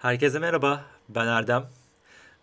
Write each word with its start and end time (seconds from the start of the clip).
Herkese 0.00 0.38
merhaba, 0.38 0.84
ben 1.08 1.26
Erdem. 1.26 1.66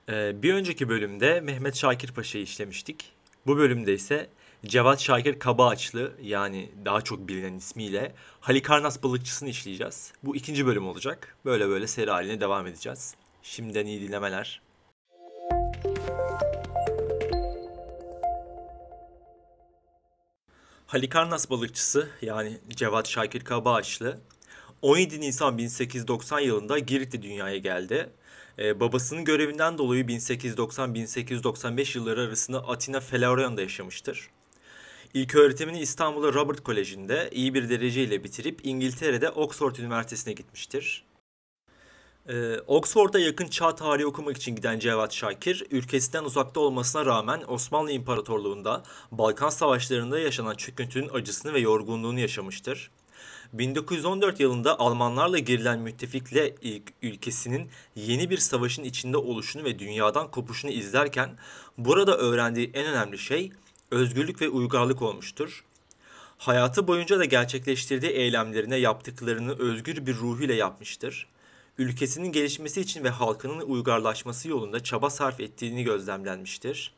Ee, 0.10 0.44
bir 0.44 0.54
önceki 0.54 0.90
bölümde 0.90 1.42
Mehmet 1.42 1.76
Şakir 1.76 2.12
Paşa'yı 2.12 2.44
işlemiştik. 2.44 3.12
Bu 3.48 3.58
bölümde 3.58 3.94
ise 3.94 4.30
Cevat 4.66 5.00
Şakir 5.00 5.40
Kabaağaçlı 5.40 6.12
yani 6.22 6.72
daha 6.86 7.02
çok 7.02 7.28
bilinen 7.28 7.54
ismiyle 7.54 8.14
Halikarnas 8.40 9.04
balıkçısını 9.04 9.50
işleyeceğiz. 9.50 10.14
Bu 10.24 10.36
ikinci 10.36 10.66
bölüm 10.66 10.88
olacak. 10.88 11.36
Böyle 11.46 11.68
böyle 11.70 11.88
seri 11.88 12.12
haline 12.12 12.42
devam 12.42 12.68
edeceğiz. 12.68 13.16
Şimdiden 13.44 13.86
iyi 13.86 14.02
dinlemeler. 14.02 14.62
Halikarnas 20.88 21.50
balıkçısı 21.50 22.10
yani 22.22 22.58
Cevat 22.70 23.08
Şakir 23.10 23.44
Kabaağaçlı 23.44 24.20
17 24.82 25.22
Nisan 25.22 25.58
1890 25.58 26.40
yılında 26.40 26.80
Girit'te 26.80 27.22
dünyaya 27.22 27.58
geldi. 27.58 28.10
Ee, 28.60 28.80
babasının 28.80 29.26
görevinden 29.26 29.78
dolayı 29.78 30.04
1890-1895 30.04 31.98
yılları 31.98 32.22
arasında 32.22 32.68
Atina 32.68 33.00
Felaorion'da 33.00 33.62
yaşamıştır. 33.62 34.30
İlk 35.14 35.36
öğretimini 35.36 35.80
İstanbul'da 35.80 36.34
Robert 36.34 36.64
Koleji'nde 36.64 37.30
iyi 37.32 37.54
bir 37.54 37.70
dereceyle 37.70 38.24
bitirip 38.24 38.60
İngiltere'de 38.64 39.30
Oxford 39.30 39.76
Üniversitesi'ne 39.76 40.34
gitmiştir. 40.34 41.04
Ee, 42.30 42.60
Oxford'a 42.68 43.20
yakın 43.20 43.48
çağ 43.48 43.76
tarihi 43.76 44.06
okumak 44.06 44.38
için 44.38 44.56
giden 44.56 44.80
Cevat 44.80 45.14
Şakir, 45.14 45.64
ülkesinden 45.72 46.24
uzakta 46.24 46.60
olmasına 46.60 47.06
rağmen 47.06 47.44
Osmanlı 47.48 47.92
İmparatorluğu'nda 47.92 48.84
Balkan 49.12 49.50
Savaşları'nda 49.50 50.20
yaşanan 50.20 50.56
çöküntünün 50.56 51.10
acısını 51.14 51.54
ve 51.54 51.60
yorgunluğunu 51.60 52.20
yaşamıştır. 52.20 52.92
1914 53.54 54.40
yılında 54.40 54.80
Almanlarla 54.80 55.40
girilen 55.40 55.80
müttefikle 55.80 56.56
ülkesinin 57.02 57.70
yeni 57.96 58.30
bir 58.30 58.38
savaşın 58.38 58.84
içinde 58.84 59.18
oluşunu 59.18 59.64
ve 59.64 59.80
dünyadan 59.80 60.32
kopuşunu 60.32 60.72
izlerken 60.72 61.30
burada 61.78 62.18
öğrendiği 62.18 62.72
en 62.74 62.86
önemli 62.86 63.18
şey 63.18 63.52
özgürlük 63.92 64.42
ve 64.42 64.50
uygarlık 64.50 65.02
olmuştur. 65.02 65.64
Hayatı 66.38 66.88
boyunca 66.88 67.20
da 67.20 67.26
gerçekleştirdiği 67.26 68.12
eylemlerine 68.12 68.76
yaptıklarını 68.76 69.60
özgür 69.60 70.06
bir 70.06 70.16
ruhuyla 70.16 70.56
yapmıştır. 70.56 71.28
Ülkesinin 71.78 72.32
gelişmesi 72.32 72.82
için 72.82 73.04
ve 73.04 73.10
halkının 73.10 73.60
uygarlaşması 73.60 74.50
yolunda 74.50 74.84
çaba 74.84 75.10
sarf 75.10 75.40
ettiğini 75.40 75.84
gözlemlenmiştir. 75.84 76.94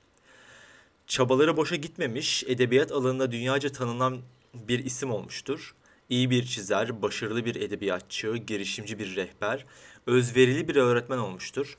Çabaları 1.08 1.58
boşa 1.58 1.75
gitmemiş, 1.75 2.44
edebiyat 2.47 2.91
alanında 2.91 3.31
dünyaca 3.31 3.72
tanınan 3.72 4.17
bir 4.53 4.86
isim 4.86 5.11
olmuştur. 5.11 5.75
İyi 6.10 6.30
bir 6.30 6.46
çizer, 6.46 7.02
başarılı 7.02 7.46
bir 7.46 7.56
edebiyatçı, 7.56 8.38
girişimci 8.38 9.00
bir 9.00 9.16
rehber, 9.16 9.66
özverili 10.08 10.68
bir 10.68 10.76
öğretmen 10.76 11.18
olmuştur. 11.18 11.78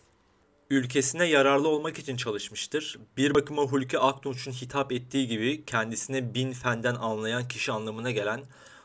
Ülkesine 0.71 1.25
yararlı 1.25 1.69
olmak 1.69 1.99
için 1.99 2.17
çalışmıştır. 2.17 2.99
Bir 3.17 3.35
bakıma 3.35 3.63
Hulki 3.63 3.99
Aktunç'un 3.99 4.53
hitap 4.53 4.93
ettiği 4.93 5.29
gibi 5.29 5.65
kendisine 5.65 6.35
bin 6.35 6.53
fenden 6.53 6.95
anlayan 6.95 7.49
kişi 7.49 7.73
anlamına 7.73 8.11
gelen 8.11 8.41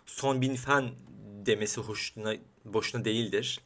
son 0.06 0.42
bin 0.42 0.56
fen 0.56 0.92
demesi 1.46 1.82
hoşuna, 1.82 2.34
boşuna 2.66 3.06
değildir. 3.06 3.62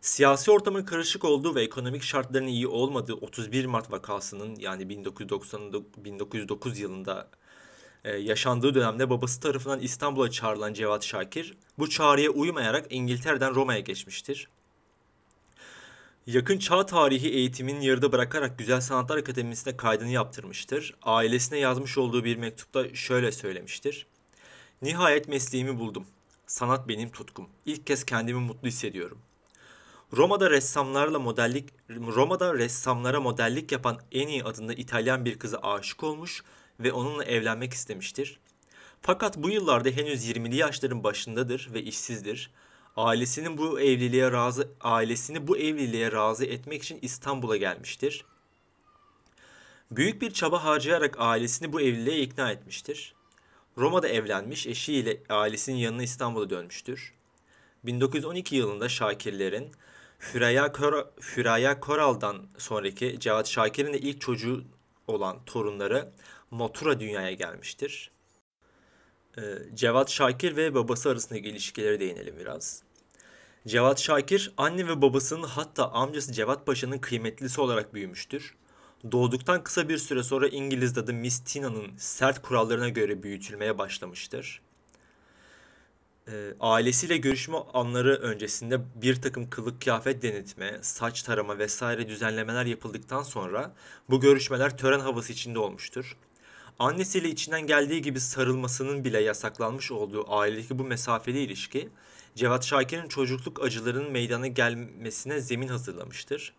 Siyasi 0.00 0.50
ortamın 0.50 0.84
karışık 0.84 1.24
olduğu 1.24 1.54
ve 1.54 1.62
ekonomik 1.62 2.02
şartların 2.02 2.46
iyi 2.46 2.66
olmadığı 2.66 3.14
31 3.14 3.64
Mart 3.64 3.90
vakasının 3.90 4.56
yani 4.56 4.88
1990 4.88 5.72
1909 5.96 6.78
yılında 6.78 7.30
e, 8.04 8.16
yaşandığı 8.16 8.74
dönemde 8.74 9.10
babası 9.10 9.40
tarafından 9.40 9.80
İstanbul'a 9.80 10.30
çağrılan 10.30 10.72
Cevat 10.72 11.04
Şakir 11.04 11.56
bu 11.78 11.90
çağrıya 11.90 12.30
uymayarak 12.30 12.86
İngiltere'den 12.90 13.54
Roma'ya 13.54 13.80
geçmiştir. 13.80 14.48
Yakın 16.26 16.58
çağ 16.58 16.86
tarihi 16.86 17.28
eğitimini 17.28 17.86
yarıda 17.86 18.12
bırakarak 18.12 18.58
Güzel 18.58 18.80
Sanatlar 18.80 19.16
Akademisi'ne 19.16 19.76
kaydını 19.76 20.08
yaptırmıştır. 20.08 20.94
Ailesine 21.02 21.58
yazmış 21.58 21.98
olduğu 21.98 22.24
bir 22.24 22.36
mektupta 22.36 22.94
şöyle 22.94 23.32
söylemiştir. 23.32 24.06
Nihayet 24.82 25.28
mesleğimi 25.28 25.78
buldum. 25.78 26.06
Sanat 26.46 26.88
benim 26.88 27.10
tutkum. 27.10 27.48
İlk 27.66 27.86
kez 27.86 28.04
kendimi 28.04 28.40
mutlu 28.40 28.68
hissediyorum. 28.68 29.18
Roma'da 30.12 30.50
ressamlarla 30.50 31.18
modellik 31.18 31.68
Roma'da 31.90 32.54
ressamlara 32.54 33.20
modellik 33.20 33.72
yapan 33.72 34.00
en 34.12 34.28
iyi 34.28 34.44
adında 34.44 34.74
İtalyan 34.74 35.24
bir 35.24 35.38
kıza 35.38 35.58
aşık 35.58 36.02
olmuş 36.02 36.42
ve 36.80 36.92
onunla 36.92 37.24
evlenmek 37.24 37.72
istemiştir. 37.72 38.40
Fakat 39.02 39.36
bu 39.36 39.50
yıllarda 39.50 39.88
henüz 39.88 40.30
20'li 40.30 40.56
yaşların 40.56 41.04
başındadır 41.04 41.70
ve 41.74 41.82
işsizdir. 41.82 42.50
Ailesinin 42.96 43.58
bu 43.58 43.80
evliliğe 43.80 44.32
razı 44.32 44.68
ailesini 44.80 45.46
bu 45.46 45.58
evliliğe 45.58 46.12
razı 46.12 46.44
etmek 46.44 46.82
için 46.82 46.98
İstanbul'a 47.02 47.56
gelmiştir. 47.56 48.24
Büyük 49.90 50.22
bir 50.22 50.30
çaba 50.30 50.64
harcayarak 50.64 51.16
ailesini 51.18 51.72
bu 51.72 51.80
evliliğe 51.80 52.20
ikna 52.20 52.50
etmiştir. 52.50 53.14
Roma'da 53.76 54.08
evlenmiş, 54.08 54.66
eşiyle 54.66 55.22
ailesinin 55.28 55.76
yanına 55.76 56.02
İstanbul'a 56.02 56.50
dönmüştür. 56.50 57.14
1912 57.84 58.56
yılında 58.56 58.88
Şakirlerin 58.88 59.72
Füraya, 60.18 60.72
Kor 60.72 61.04
Füraya 61.20 61.80
Koral'dan 61.80 62.46
sonraki 62.58 63.20
Cevat 63.20 63.48
Şakir'in 63.48 63.92
de 63.92 63.98
ilk 63.98 64.20
çocuğu 64.20 64.64
olan 65.06 65.44
torunları 65.46 66.12
Motura 66.50 67.00
dünyaya 67.00 67.32
gelmiştir. 67.32 68.10
Ee, 69.38 69.42
Cevat 69.74 70.10
Şakir 70.10 70.56
ve 70.56 70.74
babası 70.74 71.10
arasındaki 71.10 71.48
ilişkilere 71.48 72.00
değinelim 72.00 72.34
biraz. 72.38 72.82
Cevat 73.66 74.00
Şakir 74.00 74.52
anne 74.56 74.88
ve 74.88 75.02
babasının 75.02 75.42
hatta 75.42 75.90
amcası 75.90 76.32
Cevat 76.32 76.66
Paşa'nın 76.66 76.98
kıymetlisi 76.98 77.60
olarak 77.60 77.94
büyümüştür. 77.94 78.54
Doğduktan 79.12 79.64
kısa 79.64 79.88
bir 79.88 79.98
süre 79.98 80.22
sonra 80.22 80.48
İngiliz 80.48 80.96
dadı 80.96 81.12
Miss 81.12 81.40
Tina'nın 81.44 81.96
sert 81.96 82.42
kurallarına 82.42 82.88
göre 82.88 83.22
büyütülmeye 83.22 83.78
başlamıştır. 83.78 84.62
E, 86.28 86.54
ailesiyle 86.60 87.16
görüşme 87.16 87.56
anları 87.74 88.16
öncesinde 88.16 88.80
bir 88.94 89.22
takım 89.22 89.50
kılık 89.50 89.82
kıyafet 89.82 90.22
denetme, 90.22 90.78
saç 90.82 91.22
tarama 91.22 91.58
vesaire 91.58 92.08
düzenlemeler 92.08 92.66
yapıldıktan 92.66 93.22
sonra 93.22 93.72
bu 94.10 94.20
görüşmeler 94.20 94.78
tören 94.78 95.00
havası 95.00 95.32
içinde 95.32 95.58
olmuştur. 95.58 96.16
Annesiyle 96.80 97.28
içinden 97.28 97.66
geldiği 97.66 98.02
gibi 98.02 98.20
sarılmasının 98.20 99.04
bile 99.04 99.20
yasaklanmış 99.20 99.92
olduğu 99.92 100.32
ailedeki 100.32 100.78
bu 100.78 100.84
mesafeli 100.84 101.38
ilişki, 101.38 101.88
Cevat 102.34 102.64
Şakir'in 102.64 103.08
çocukluk 103.08 103.62
acılarının 103.62 104.10
meydana 104.10 104.46
gelmesine 104.46 105.40
zemin 105.40 105.68
hazırlamıştır. 105.68 106.52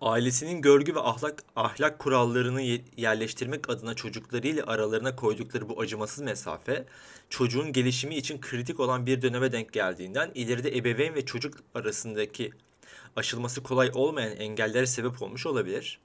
Ailesinin 0.00 0.62
görgü 0.62 0.94
ve 0.94 1.00
ahlak 1.00 1.44
ahlak 1.56 1.98
kurallarını 1.98 2.62
yerleştirmek 2.96 3.70
adına 3.70 3.94
çocuklarıyla 3.94 4.66
aralarına 4.66 5.16
koydukları 5.16 5.68
bu 5.68 5.80
acımasız 5.80 6.24
mesafe, 6.24 6.84
çocuğun 7.30 7.72
gelişimi 7.72 8.16
için 8.16 8.40
kritik 8.40 8.80
olan 8.80 9.06
bir 9.06 9.22
döneme 9.22 9.52
denk 9.52 9.72
geldiğinden 9.72 10.30
ileride 10.34 10.76
ebeveyn 10.76 11.14
ve 11.14 11.24
çocuk 11.24 11.54
arasındaki 11.74 12.50
aşılması 13.16 13.62
kolay 13.62 13.90
olmayan 13.94 14.36
engellere 14.36 14.86
sebep 14.86 15.22
olmuş 15.22 15.46
olabilir. 15.46 15.98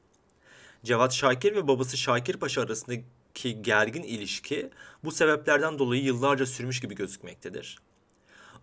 Cevat 0.87 1.13
Şakir 1.13 1.55
ve 1.55 1.67
babası 1.67 1.97
Şakir 1.97 2.37
Paşa 2.37 2.61
arasındaki 2.61 3.61
gergin 3.61 4.03
ilişki 4.03 4.69
bu 5.03 5.11
sebeplerden 5.11 5.79
dolayı 5.79 6.03
yıllarca 6.03 6.45
sürmüş 6.45 6.79
gibi 6.79 6.95
gözükmektedir. 6.95 7.79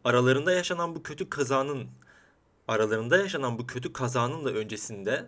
Aralarında 0.04 0.52
yaşanan 0.52 0.94
bu 0.94 1.02
kötü 1.02 1.30
kazanın 1.30 1.88
aralarında 2.68 3.16
yaşanan 3.16 3.58
bu 3.58 3.66
kötü 3.66 3.92
kazanın 3.92 4.44
da 4.44 4.50
öncesinde 4.50 5.26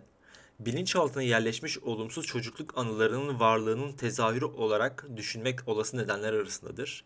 bilinçaltına 0.59 1.23
yerleşmiş 1.23 1.79
olumsuz 1.79 2.25
çocukluk 2.25 2.77
anılarının 2.77 3.39
varlığının 3.39 3.91
tezahürü 3.91 4.45
olarak 4.45 5.05
düşünmek 5.15 5.67
olası 5.67 5.97
nedenler 5.97 6.33
arasındadır. 6.33 7.03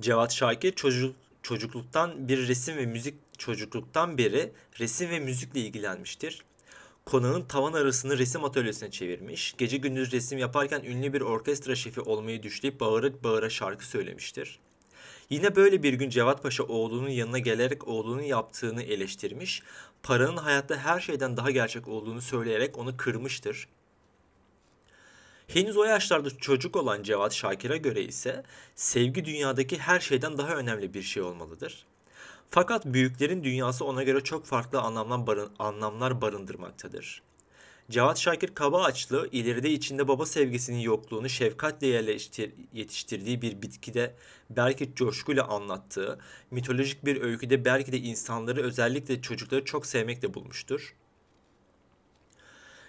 Cevat 0.00 0.32
Şakir 0.32 0.72
çocuk, 0.72 1.16
çocukluktan 1.42 2.28
bir 2.28 2.48
resim 2.48 2.76
ve 2.76 2.86
müzik 2.86 3.14
çocukluktan 3.38 4.18
beri 4.18 4.52
resim 4.80 5.10
ve 5.10 5.20
müzikle 5.20 5.60
ilgilenmiştir. 5.60 6.45
Konağın 7.10 7.42
tavan 7.42 7.72
arasını 7.72 8.18
resim 8.18 8.44
atölyesine 8.44 8.90
çevirmiş, 8.90 9.54
gece 9.58 9.76
gündüz 9.76 10.12
resim 10.12 10.38
yaparken 10.38 10.84
ünlü 10.84 11.12
bir 11.12 11.20
orkestra 11.20 11.74
şefi 11.74 12.00
olmayı 12.00 12.42
düşleyip 12.42 12.80
bağıra 12.80 13.22
bağıra 13.24 13.50
şarkı 13.50 13.86
söylemiştir. 13.86 14.58
Yine 15.30 15.56
böyle 15.56 15.82
bir 15.82 15.92
gün 15.92 16.10
Cevat 16.10 16.42
Paşa 16.42 16.64
oğlunun 16.64 17.08
yanına 17.08 17.38
gelerek 17.38 17.88
oğlunun 17.88 18.22
yaptığını 18.22 18.82
eleştirmiş, 18.82 19.62
paranın 20.02 20.36
hayatta 20.36 20.76
her 20.76 21.00
şeyden 21.00 21.36
daha 21.36 21.50
gerçek 21.50 21.88
olduğunu 21.88 22.22
söyleyerek 22.22 22.78
onu 22.78 22.96
kırmıştır. 22.96 23.68
Henüz 25.48 25.76
o 25.76 25.84
yaşlarda 25.84 26.30
çocuk 26.38 26.76
olan 26.76 27.02
Cevat 27.02 27.34
Şakir'e 27.34 27.76
göre 27.78 28.02
ise 28.02 28.42
sevgi 28.74 29.24
dünyadaki 29.24 29.78
her 29.78 30.00
şeyden 30.00 30.38
daha 30.38 30.54
önemli 30.54 30.94
bir 30.94 31.02
şey 31.02 31.22
olmalıdır. 31.22 31.86
Fakat 32.50 32.86
büyüklerin 32.86 33.44
dünyası 33.44 33.84
ona 33.84 34.02
göre 34.02 34.20
çok 34.20 34.46
farklı 34.46 34.80
anlamlar, 34.80 35.26
barın, 35.26 35.50
anlamlar 35.58 36.20
barındırmaktadır. 36.20 37.22
Cevat 37.90 38.18
Şakir 38.18 38.54
Kabaağaçlı 38.54 39.28
ileride 39.32 39.70
içinde 39.70 40.08
baba 40.08 40.26
sevgisinin 40.26 40.78
yokluğunu 40.78 41.28
şefkatle 41.28 41.86
yerleştir, 41.86 42.52
yetiştirdiği 42.72 43.42
bir 43.42 43.62
bitkide 43.62 44.14
belki 44.50 44.94
coşkuyla 44.94 45.44
anlattığı, 45.44 46.18
mitolojik 46.50 47.04
bir 47.04 47.20
öyküde 47.22 47.64
belki 47.64 47.92
de 47.92 47.98
insanları 47.98 48.62
özellikle 48.62 49.22
çocukları 49.22 49.64
çok 49.64 49.86
sevmekle 49.86 50.34
bulmuştur. 50.34 50.94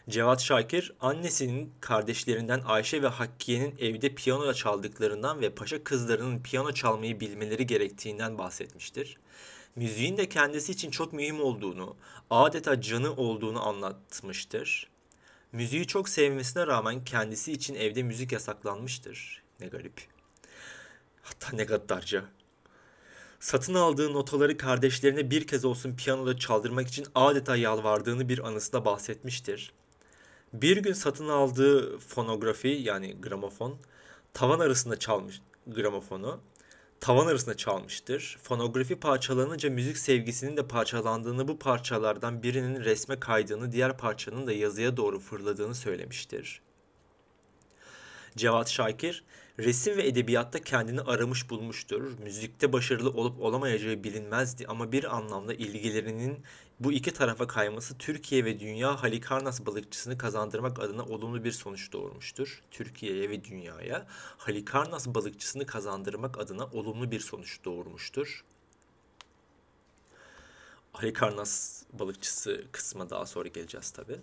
Cevat 0.10 0.42
Şakir 0.42 0.94
annesinin 1.00 1.74
kardeşlerinden 1.82 2.62
Ayşe 2.66 3.02
ve 3.02 3.08
Hakkiye'nin 3.08 3.76
evde 3.80 4.16
piyano 4.16 4.54
çaldıklarından 4.54 5.42
ve 5.42 5.50
paşa 5.50 5.84
kızlarının 5.84 6.44
piyano 6.44 6.72
çalmayı 6.72 7.20
bilmeleri 7.20 7.68
gerektiğinden 7.68 8.38
bahsetmiştir. 8.38 9.18
Müziğin 9.78 10.18
de 10.18 10.30
kendisi 10.30 10.72
için 10.72 10.92
çok 10.92 11.14
mühim 11.14 11.42
olduğunu, 11.42 11.96
adeta 12.30 12.82
canı 12.82 13.16
olduğunu 13.16 13.68
anlatmıştır. 13.68 14.88
Müziği 15.52 15.88
çok 15.88 16.10
sevmesine 16.10 16.68
rağmen 16.68 17.04
kendisi 17.04 17.52
için 17.52 17.76
evde 17.76 18.04
müzik 18.04 18.32
yasaklanmıştır. 18.32 19.44
Ne 19.60 19.68
garip. 19.68 20.08
Hatta 21.22 21.56
ne 21.56 21.64
gaddarca. 21.64 22.26
Satın 23.40 23.74
aldığı 23.74 24.14
notaları 24.14 24.58
kardeşlerine 24.58 25.32
bir 25.32 25.48
kez 25.48 25.66
olsun 25.66 25.96
piyanoda 25.96 26.38
çaldırmak 26.38 26.88
için 26.88 27.08
adeta 27.16 27.56
yalvardığını 27.56 28.30
bir 28.30 28.48
anısında 28.48 28.86
bahsetmiştir. 28.86 29.74
Bir 30.54 30.78
gün 30.78 30.94
satın 30.94 31.30
aldığı 31.30 32.00
fonografi 32.00 32.68
yani 32.68 33.22
gramofon 33.22 33.78
tavan 34.34 34.60
arasında 34.60 35.00
çalmış 35.00 35.42
gramofonu 35.68 36.40
tavan 37.00 37.28
arasında 37.28 37.58
çalmıştır. 37.58 38.38
Fonografi 38.44 38.96
parçalanınca 38.96 39.70
müzik 39.70 39.98
sevgisinin 39.98 40.58
de 40.58 40.68
parçalandığını 40.68 41.48
bu 41.48 41.60
parçalardan 41.60 42.44
birinin 42.44 42.84
resme 42.84 43.20
kaydığını 43.20 43.72
diğer 43.72 43.98
parçanın 43.98 44.48
da 44.48 44.54
yazıya 44.54 44.98
doğru 44.98 45.20
fırladığını 45.20 45.76
söylemiştir. 45.76 46.62
Cevat 48.38 48.70
Şakir 48.70 49.24
resim 49.60 49.98
ve 49.98 50.08
edebiyatta 50.08 50.60
kendini 50.62 51.02
aramış 51.02 51.50
bulmuştur. 51.50 52.20
Müzikte 52.20 52.74
başarılı 52.74 53.10
olup 53.10 53.42
olamayacağı 53.42 54.04
bilinmezdi 54.04 54.66
ama 54.68 54.92
bir 54.92 55.16
anlamda 55.16 55.54
ilgilerinin 55.54 56.44
bu 56.80 56.92
iki 56.92 57.14
tarafa 57.14 57.48
kayması 57.48 57.98
Türkiye 57.98 58.46
ve 58.46 58.60
dünya 58.60 59.04
Halikarnas 59.04 59.66
balıkçısını 59.66 60.18
kazandırmak 60.18 60.80
adına 60.80 61.04
olumlu 61.04 61.44
bir 61.44 61.52
sonuç 61.52 61.92
doğurmuştur. 61.92 62.64
Türkiye'ye 62.72 63.30
ve 63.30 63.44
dünyaya 63.44 64.08
Halikarnas 64.38 65.08
balıkçısını 65.08 65.66
kazandırmak 65.66 66.38
adına 66.38 66.66
olumlu 66.66 67.12
bir 67.12 67.20
sonuç 67.20 67.60
doğurmuştur. 67.66 68.44
Halikarnas 70.94 71.84
balıkçısı 71.94 72.66
kısma 72.72 73.10
daha 73.10 73.26
sonra 73.26 73.48
geleceğiz 73.48 73.92
tabi. 73.92 74.20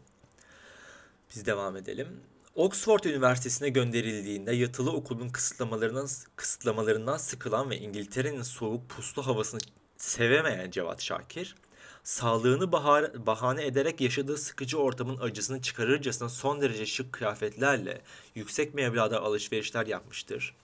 Biz 1.35 1.47
devam 1.47 1.77
edelim. 1.77 2.21
Oxford 2.55 3.05
Üniversitesi'ne 3.05 3.69
gönderildiğinde 3.69 4.53
yatılı 4.53 4.93
okulun 4.93 5.29
kısıtlamalarından, 5.29 6.09
kısıtlamalarından 6.37 7.17
sıkılan 7.17 7.71
ve 7.71 7.79
İngiltere'nin 7.79 8.43
soğuk 8.43 8.89
puslu 8.89 9.27
havasını 9.27 9.61
sevemeyen 9.97 10.71
Cevat 10.71 11.03
Şakir, 11.03 11.57
sağlığını 12.05 12.73
bahar, 12.73 13.27
bahane 13.27 13.67
ederek 13.67 14.01
yaşadığı 14.01 14.39
sıkıcı 14.39 14.79
ortamın 14.79 15.19
acısını 15.19 15.63
çıkarırcasına 15.63 16.29
son 16.29 16.61
derece 16.61 16.87
şık 16.87 17.13
kıyafetlerle 17.13 18.03
yüksek 18.35 18.75
meblağda 18.75 19.23
alışverişler 19.23 19.87
yapmıştır. 19.87 20.55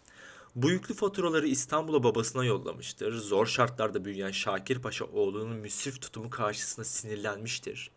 Bu 0.54 0.70
yüklü 0.70 0.94
faturaları 0.94 1.46
İstanbul'a 1.46 2.02
babasına 2.02 2.44
yollamıştır. 2.44 3.12
Zor 3.12 3.46
şartlarda 3.46 4.04
büyüyen 4.04 4.30
Şakir 4.30 4.82
Paşa 4.82 5.04
oğlunun 5.04 5.56
müsrif 5.56 6.00
tutumu 6.00 6.30
karşısında 6.30 6.84
sinirlenmiştir. 6.84 7.90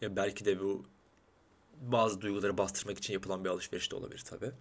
Ya 0.00 0.16
belki 0.16 0.44
de 0.44 0.60
bu 0.60 0.84
bazı 1.80 2.20
duyguları 2.20 2.58
bastırmak 2.58 2.98
için 2.98 3.12
yapılan 3.12 3.44
bir 3.44 3.50
alışveriş 3.50 3.90
de 3.90 3.96
olabilir 3.96 4.24
tabi. 4.30 4.52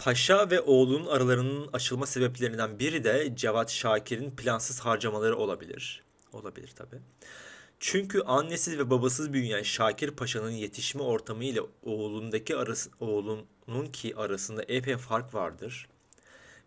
Paşa 0.00 0.50
ve 0.50 0.60
oğlunun 0.60 1.06
aralarının 1.06 1.68
açılma 1.72 2.06
sebeplerinden 2.06 2.78
biri 2.78 3.04
de 3.04 3.32
Cevat 3.36 3.70
Şakir'in 3.70 4.30
plansız 4.30 4.80
harcamaları 4.80 5.36
olabilir. 5.36 6.02
Olabilir 6.32 6.68
tabi. 6.76 6.96
Çünkü 7.80 8.20
annesiz 8.20 8.78
ve 8.78 8.90
babasız 8.90 9.32
büyüyen 9.32 9.62
Şakir 9.62 10.10
Paşa'nın 10.10 10.50
yetişme 10.50 11.02
ortamı 11.02 11.44
ile 11.44 11.60
oğlundaki 11.82 12.56
arası, 12.56 12.90
oğlunun 13.00 13.86
ki 13.92 14.16
arasında 14.16 14.62
epey 14.62 14.96
fark 14.96 15.34
vardır. 15.34 15.88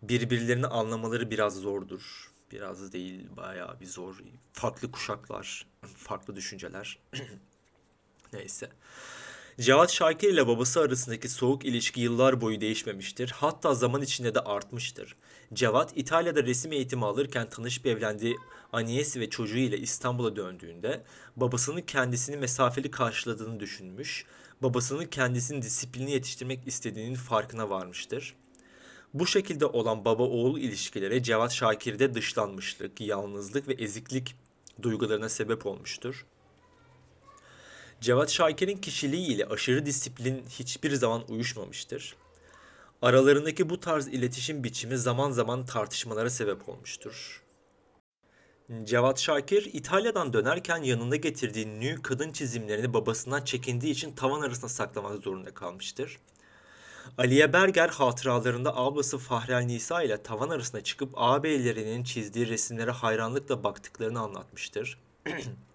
Birbirlerini 0.01 0.67
anlamaları 0.67 1.31
biraz 1.31 1.55
zordur. 1.55 2.31
Biraz 2.51 2.93
değil 2.93 3.27
bayağı 3.37 3.79
bir 3.79 3.85
zor. 3.85 4.15
Farklı 4.53 4.91
kuşaklar, 4.91 5.67
farklı 5.97 6.35
düşünceler. 6.35 6.99
Neyse. 8.33 8.69
Cevat 9.61 9.91
Şakir 9.91 10.29
ile 10.29 10.47
babası 10.47 10.81
arasındaki 10.81 11.29
soğuk 11.29 11.65
ilişki 11.65 12.01
yıllar 12.01 12.41
boyu 12.41 12.61
değişmemiştir. 12.61 13.31
Hatta 13.35 13.73
zaman 13.73 14.01
içinde 14.01 14.35
de 14.35 14.39
artmıştır. 14.39 15.15
Cevat 15.53 15.91
İtalya'da 15.95 16.43
resim 16.43 16.71
eğitimi 16.71 17.05
alırken 17.05 17.49
tanışıp 17.49 17.85
evlendiği 17.85 18.37
Agnes 18.73 19.17
ve 19.17 19.29
çocuğu 19.29 19.57
ile 19.57 19.77
İstanbul'a 19.77 20.35
döndüğünde 20.35 21.03
babasının 21.35 21.81
kendisini 21.81 22.37
mesafeli 22.37 22.91
karşıladığını 22.91 23.59
düşünmüş, 23.59 24.25
babasının 24.61 25.05
kendisini 25.05 25.61
disiplini 25.61 26.11
yetiştirmek 26.11 26.67
istediğinin 26.67 27.15
farkına 27.15 27.69
varmıştır. 27.69 28.35
Bu 29.13 29.27
şekilde 29.27 29.65
olan 29.65 30.05
baba 30.05 30.23
oğul 30.23 30.59
ilişkileri 30.59 31.23
Cevat 31.23 31.53
Şakir'de 31.53 32.13
dışlanmışlık, 32.13 33.01
yalnızlık 33.01 33.67
ve 33.67 33.73
eziklik 33.73 34.35
duygularına 34.81 35.29
sebep 35.29 35.65
olmuştur. 35.65 36.25
Cevat 38.03 38.31
Şakir'in 38.31 38.77
kişiliği 38.77 39.27
ile 39.27 39.45
aşırı 39.45 39.85
disiplin 39.85 40.45
hiçbir 40.49 40.91
zaman 40.91 41.23
uyuşmamıştır. 41.29 42.15
Aralarındaki 43.01 43.69
bu 43.69 43.79
tarz 43.79 44.07
iletişim 44.07 44.63
biçimi 44.63 44.97
zaman 44.97 45.31
zaman 45.31 45.65
tartışmalara 45.65 46.29
sebep 46.29 46.69
olmuştur. 46.69 47.43
Cevat 48.83 49.19
Şakir 49.19 49.69
İtalya'dan 49.73 50.33
dönerken 50.33 50.77
yanında 50.77 51.15
getirdiği 51.15 51.79
nü 51.79 52.01
kadın 52.01 52.31
çizimlerini 52.31 52.93
babasından 52.93 53.41
çekindiği 53.41 53.91
için 53.91 54.11
tavan 54.11 54.41
arasında 54.41 54.69
saklamak 54.69 55.23
zorunda 55.23 55.53
kalmıştır. 55.53 56.19
Aliye 57.17 57.53
Berger 57.53 57.89
hatıralarında 57.89 58.77
ablası 58.77 59.17
Fahrel 59.17 59.63
Nisa 59.63 60.03
ile 60.03 60.23
tavan 60.23 60.49
arasına 60.49 60.81
çıkıp 60.81 61.09
ağabeylerinin 61.15 62.03
çizdiği 62.03 62.47
resimlere 62.47 62.91
hayranlıkla 62.91 63.63
baktıklarını 63.63 64.19
anlatmıştır. 64.19 64.99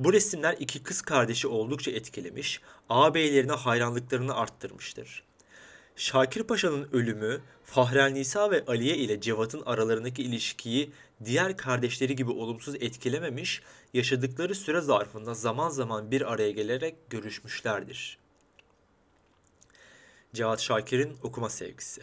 Bu 0.00 0.12
resimler 0.12 0.56
iki 0.60 0.82
kız 0.82 1.02
kardeşi 1.02 1.48
oldukça 1.48 1.90
etkilemiş, 1.90 2.60
ağabeylerine 2.88 3.52
hayranlıklarını 3.52 4.34
arttırmıştır. 4.34 5.22
Şakir 5.96 6.42
Paşa'nın 6.42 6.88
ölümü 6.92 7.40
Fahrel 7.64 8.12
Nisa 8.12 8.50
ve 8.50 8.64
Aliye 8.66 8.96
ile 8.96 9.20
Cevat'ın 9.20 9.62
aralarındaki 9.66 10.22
ilişkiyi 10.22 10.90
diğer 11.24 11.56
kardeşleri 11.56 12.16
gibi 12.16 12.30
olumsuz 12.30 12.74
etkilememiş, 12.74 13.62
yaşadıkları 13.94 14.54
süre 14.54 14.80
zarfında 14.80 15.34
zaman 15.34 15.68
zaman 15.68 16.10
bir 16.10 16.32
araya 16.32 16.50
gelerek 16.50 17.10
görüşmüşlerdir. 17.10 18.18
Cevat 20.34 20.60
Şakir'in 20.60 21.16
okuma 21.22 21.48
sevgisi 21.48 22.02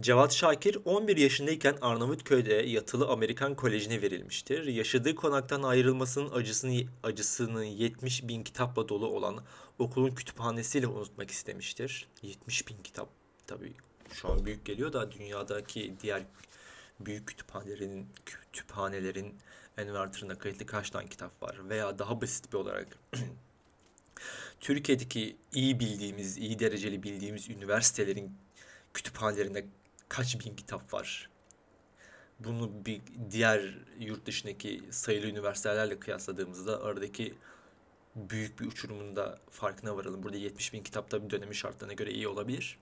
Cevat 0.00 0.32
Şakir 0.32 0.78
11 0.84 1.16
yaşındayken 1.16 1.76
Arnavutköy'de 1.80 2.54
yatılı 2.54 3.08
Amerikan 3.08 3.54
Koleji'ne 3.54 4.02
verilmiştir. 4.02 4.66
Yaşadığı 4.66 5.14
konaktan 5.14 5.62
ayrılmasının 5.62 6.30
acısını, 6.32 6.82
acısını 7.02 7.64
70 7.64 8.28
bin 8.28 8.42
kitapla 8.42 8.88
dolu 8.88 9.06
olan 9.06 9.44
okulun 9.78 10.14
kütüphanesiyle 10.14 10.86
unutmak 10.86 11.30
istemiştir. 11.30 12.08
70 12.22 12.68
bin 12.68 12.76
kitap 12.84 13.08
tabii 13.46 13.72
şu 14.12 14.32
an 14.32 14.46
büyük 14.46 14.64
geliyor 14.64 14.92
da 14.92 15.12
dünyadaki 15.12 15.94
diğer 16.02 16.22
büyük 17.00 17.28
kütüphanelerin 17.28 18.06
kütüphanelerin 18.26 19.34
envertörüne 19.78 20.34
kayıtlı 20.34 20.66
kaç 20.66 20.90
tane 20.90 21.08
kitap 21.08 21.42
var 21.42 21.68
veya 21.68 21.98
daha 21.98 22.20
basit 22.20 22.52
bir 22.52 22.58
olarak 22.58 22.98
Türkiye'deki 24.60 25.36
iyi 25.52 25.80
bildiğimiz, 25.80 26.38
iyi 26.38 26.58
dereceli 26.58 27.02
bildiğimiz 27.02 27.50
üniversitelerin 27.50 28.32
kütüphanelerinde 28.94 29.66
kaç 30.10 30.40
bin 30.40 30.56
kitap 30.56 30.94
var. 30.94 31.30
Bunu 32.40 32.84
bir 32.86 33.02
diğer 33.30 33.78
yurt 33.98 34.26
dışındaki 34.26 34.82
sayılı 34.90 35.26
üniversitelerle 35.26 36.00
kıyasladığımızda 36.00 36.82
aradaki 36.82 37.34
büyük 38.16 38.60
bir 38.60 38.66
uçurumun 38.66 39.16
da 39.16 39.38
farkına 39.50 39.96
varalım. 39.96 40.22
Burada 40.22 40.36
70 40.36 40.72
bin 40.72 40.82
kitap 40.82 41.10
da 41.10 41.24
bir 41.24 41.30
dönemi 41.30 41.54
şartlarına 41.54 41.92
göre 41.92 42.10
iyi 42.10 42.28
olabilir. 42.28 42.78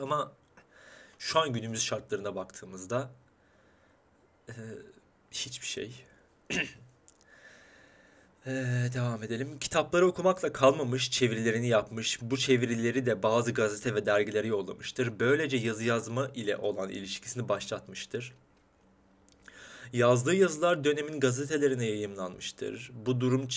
Ama 0.00 0.32
şu 1.18 1.38
an 1.40 1.52
günümüz 1.52 1.82
şartlarına 1.82 2.34
baktığımızda 2.34 3.10
e, 4.48 4.52
hiçbir 5.30 5.66
şey. 5.66 6.04
Ee, 8.46 8.88
devam 8.94 9.22
edelim. 9.22 9.58
Kitapları 9.58 10.06
okumakla 10.06 10.52
kalmamış, 10.52 11.10
çevirilerini 11.10 11.68
yapmış. 11.68 12.18
Bu 12.22 12.36
çevirileri 12.36 13.06
de 13.06 13.22
bazı 13.22 13.52
gazete 13.52 13.94
ve 13.94 14.06
dergilere 14.06 14.46
yollamıştır. 14.46 15.20
Böylece 15.20 15.56
yazı 15.56 15.84
yazma 15.84 16.30
ile 16.34 16.56
olan 16.56 16.90
ilişkisini 16.90 17.48
başlatmıştır. 17.48 18.34
Yazdığı 19.92 20.34
yazılar 20.34 20.84
dönemin 20.84 21.20
gazetelerine 21.20 21.86
yayımlanmıştır. 21.86 22.90
Bu 23.06 23.20
durum 23.20 23.48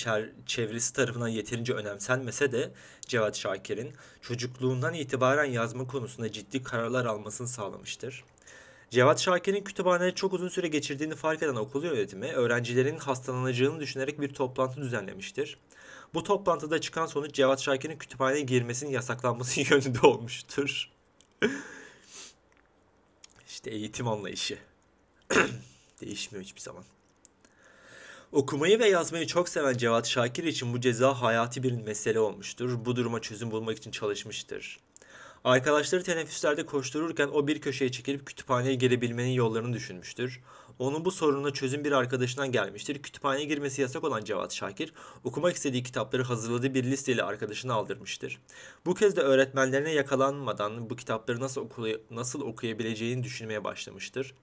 çevresi 0.45 0.93
tarafından 0.93 1.27
yeterince 1.27 1.73
önemsenmese 1.73 2.51
de 2.51 2.71
Cevat 3.01 3.37
Şakir'in 3.37 3.93
çocukluğundan 4.21 4.93
itibaren 4.93 5.51
yazma 5.51 5.87
konusunda 5.87 6.31
ciddi 6.31 6.63
kararlar 6.63 7.05
almasını 7.05 7.47
sağlamıştır. 7.47 8.23
Cevat 8.91 9.19
Şakir'in 9.19 9.63
kütüphanede 9.63 10.15
çok 10.15 10.33
uzun 10.33 10.47
süre 10.47 10.67
geçirdiğini 10.67 11.15
fark 11.15 11.43
eden 11.43 11.55
okul 11.55 11.83
yönetimi 11.83 12.27
öğrencilerin 12.27 12.97
hastalanacağını 12.97 13.79
düşünerek 13.79 14.21
bir 14.21 14.33
toplantı 14.33 14.81
düzenlemiştir. 14.81 15.57
Bu 16.13 16.23
toplantıda 16.23 16.81
çıkan 16.81 17.05
sonuç 17.05 17.33
Cevat 17.33 17.61
Şakir'in 17.61 17.97
kütüphaneye 17.97 18.41
girmesinin 18.41 18.91
yasaklanması 18.91 19.61
yönünde 19.73 20.07
olmuştur. 20.07 20.89
İşte 23.47 23.71
eğitim 23.71 24.07
anlayışı. 24.07 24.57
Değişmiyor 26.01 26.45
hiçbir 26.45 26.61
zaman. 26.61 26.83
Okumayı 28.31 28.79
ve 28.79 28.89
yazmayı 28.89 29.27
çok 29.27 29.49
seven 29.49 29.77
Cevat 29.77 30.07
Şakir 30.07 30.43
için 30.43 30.73
bu 30.73 30.81
ceza 30.81 31.21
hayati 31.21 31.63
bir 31.63 31.71
mesele 31.71 32.19
olmuştur. 32.19 32.85
Bu 32.85 32.95
duruma 32.95 33.21
çözüm 33.21 33.51
bulmak 33.51 33.77
için 33.77 33.91
çalışmıştır. 33.91 34.79
Arkadaşları 35.47 36.03
teneffüslerde 36.03 36.65
koştururken 36.65 37.27
o 37.27 37.47
bir 37.47 37.61
köşeye 37.61 37.91
çekilip 37.91 38.25
kütüphaneye 38.25 38.75
girebilmenin 38.75 39.29
yollarını 39.29 39.73
düşünmüştür. 39.73 40.41
Onun 40.79 41.05
bu 41.05 41.11
sorununa 41.11 41.53
çözüm 41.53 41.83
bir 41.83 41.91
arkadaşından 41.91 42.51
gelmiştir. 42.51 43.01
Kütüphaneye 43.01 43.45
girmesi 43.45 43.81
yasak 43.81 44.03
olan 44.03 44.23
Cevat 44.23 44.53
Şakir, 44.53 44.93
okumak 45.23 45.55
istediği 45.55 45.83
kitapları 45.83 46.23
hazırladığı 46.23 46.73
bir 46.73 46.83
listeyle 46.83 47.23
arkadaşına 47.23 47.73
aldırmıştır. 47.73 48.41
Bu 48.85 48.93
kez 48.93 49.15
de 49.15 49.21
öğretmenlerine 49.21 49.91
yakalanmadan 49.91 50.89
bu 50.89 50.95
kitapları 50.95 51.39
nasıl, 51.39 51.61
okuy 51.61 51.97
nasıl 52.11 52.41
okuyabileceğini 52.41 53.23
düşünmeye 53.23 53.63
başlamıştır. 53.63 54.33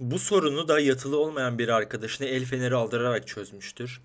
Bu 0.00 0.18
sorunu 0.18 0.68
da 0.68 0.80
yatılı 0.80 1.18
olmayan 1.18 1.58
bir 1.58 1.68
arkadaşına 1.68 2.26
el 2.26 2.44
feneri 2.44 2.74
aldırarak 2.74 3.26
çözmüştür. 3.28 4.00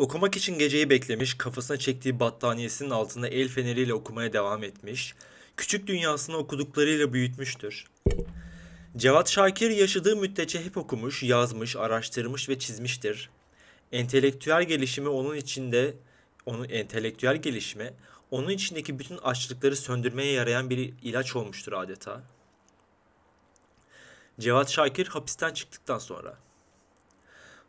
Okumak 0.00 0.36
için 0.36 0.58
geceyi 0.58 0.90
beklemiş, 0.90 1.34
kafasına 1.34 1.76
çektiği 1.76 2.20
battaniyesinin 2.20 2.90
altında 2.90 3.28
el 3.28 3.48
feneriyle 3.48 3.94
okumaya 3.94 4.32
devam 4.32 4.64
etmiş, 4.64 5.14
küçük 5.56 5.86
dünyasını 5.86 6.36
okuduklarıyla 6.36 7.12
büyütmüştür. 7.12 7.84
Cevat 8.96 9.30
Şakir 9.30 9.70
yaşadığı 9.70 10.16
müddetçe 10.16 10.64
hep 10.64 10.76
okumuş, 10.76 11.22
yazmış, 11.22 11.76
araştırmış 11.76 12.48
ve 12.48 12.58
çizmiştir. 12.58 13.30
Entelektüel 13.92 14.64
gelişimi 14.64 15.08
onun 15.08 15.36
içinde, 15.36 15.94
onun 16.46 16.68
entelektüel 16.68 17.36
gelişme 17.36 17.94
onun 18.30 18.48
içindeki 18.48 18.98
bütün 18.98 19.16
açlıkları 19.16 19.76
söndürmeye 19.76 20.32
yarayan 20.32 20.70
bir 20.70 20.92
ilaç 21.02 21.36
olmuştur 21.36 21.72
adeta. 21.72 22.22
Cevat 24.40 24.70
Şakir 24.70 25.06
hapisten 25.06 25.54
çıktıktan 25.54 25.98
sonra 25.98 26.38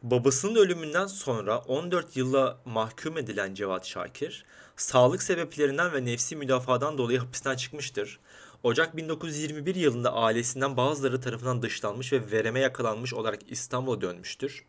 Babasının 0.01 0.55
ölümünden 0.55 1.07
sonra 1.07 1.57
14 1.59 2.17
yıla 2.17 2.59
mahkum 2.65 3.17
edilen 3.17 3.53
Cevat 3.53 3.85
Şakir, 3.85 4.45
sağlık 4.75 5.23
sebeplerinden 5.23 5.93
ve 5.93 6.05
nefsi 6.05 6.35
müdafadan 6.35 6.97
dolayı 6.97 7.19
hapisten 7.19 7.55
çıkmıştır. 7.55 8.19
Ocak 8.63 8.97
1921 8.97 9.75
yılında 9.75 10.13
ailesinden 10.13 10.77
bazıları 10.77 11.21
tarafından 11.21 11.61
dışlanmış 11.61 12.13
ve 12.13 12.31
vereme 12.31 12.59
yakalanmış 12.59 13.13
olarak 13.13 13.39
İstanbul'a 13.47 14.01
dönmüştür. 14.01 14.65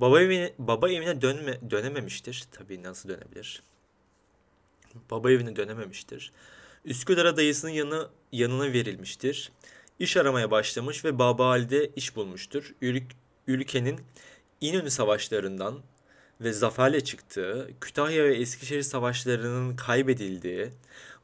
Baba 0.00 0.20
evine, 0.20 0.52
baba 0.58 0.90
evine 0.90 1.22
dönme, 1.22 1.70
dönememiştir. 1.70 2.44
Tabii 2.52 2.82
nasıl 2.82 3.08
dönebilir? 3.08 3.62
Baba 5.10 5.30
evine 5.30 5.56
dönememiştir. 5.56 6.32
Üsküdar'a 6.84 7.36
dayısının 7.36 7.72
yanı, 7.72 8.08
yanına 8.32 8.72
verilmiştir. 8.72 9.52
İş 9.98 10.16
aramaya 10.16 10.50
başlamış 10.50 11.04
ve 11.04 11.18
Baba 11.18 11.46
Ali'de 11.46 11.90
iş 11.96 12.16
bulmuştur. 12.16 12.74
Ülk, 12.80 13.04
ülkenin 13.46 14.00
İnönü 14.60 14.90
savaşlarından 14.90 15.82
ve 16.40 16.52
zaferle 16.52 17.04
çıktığı, 17.04 17.70
Kütahya 17.80 18.24
ve 18.24 18.36
Eskişehir 18.36 18.82
savaşlarının 18.82 19.76
kaybedildiği, 19.76 20.70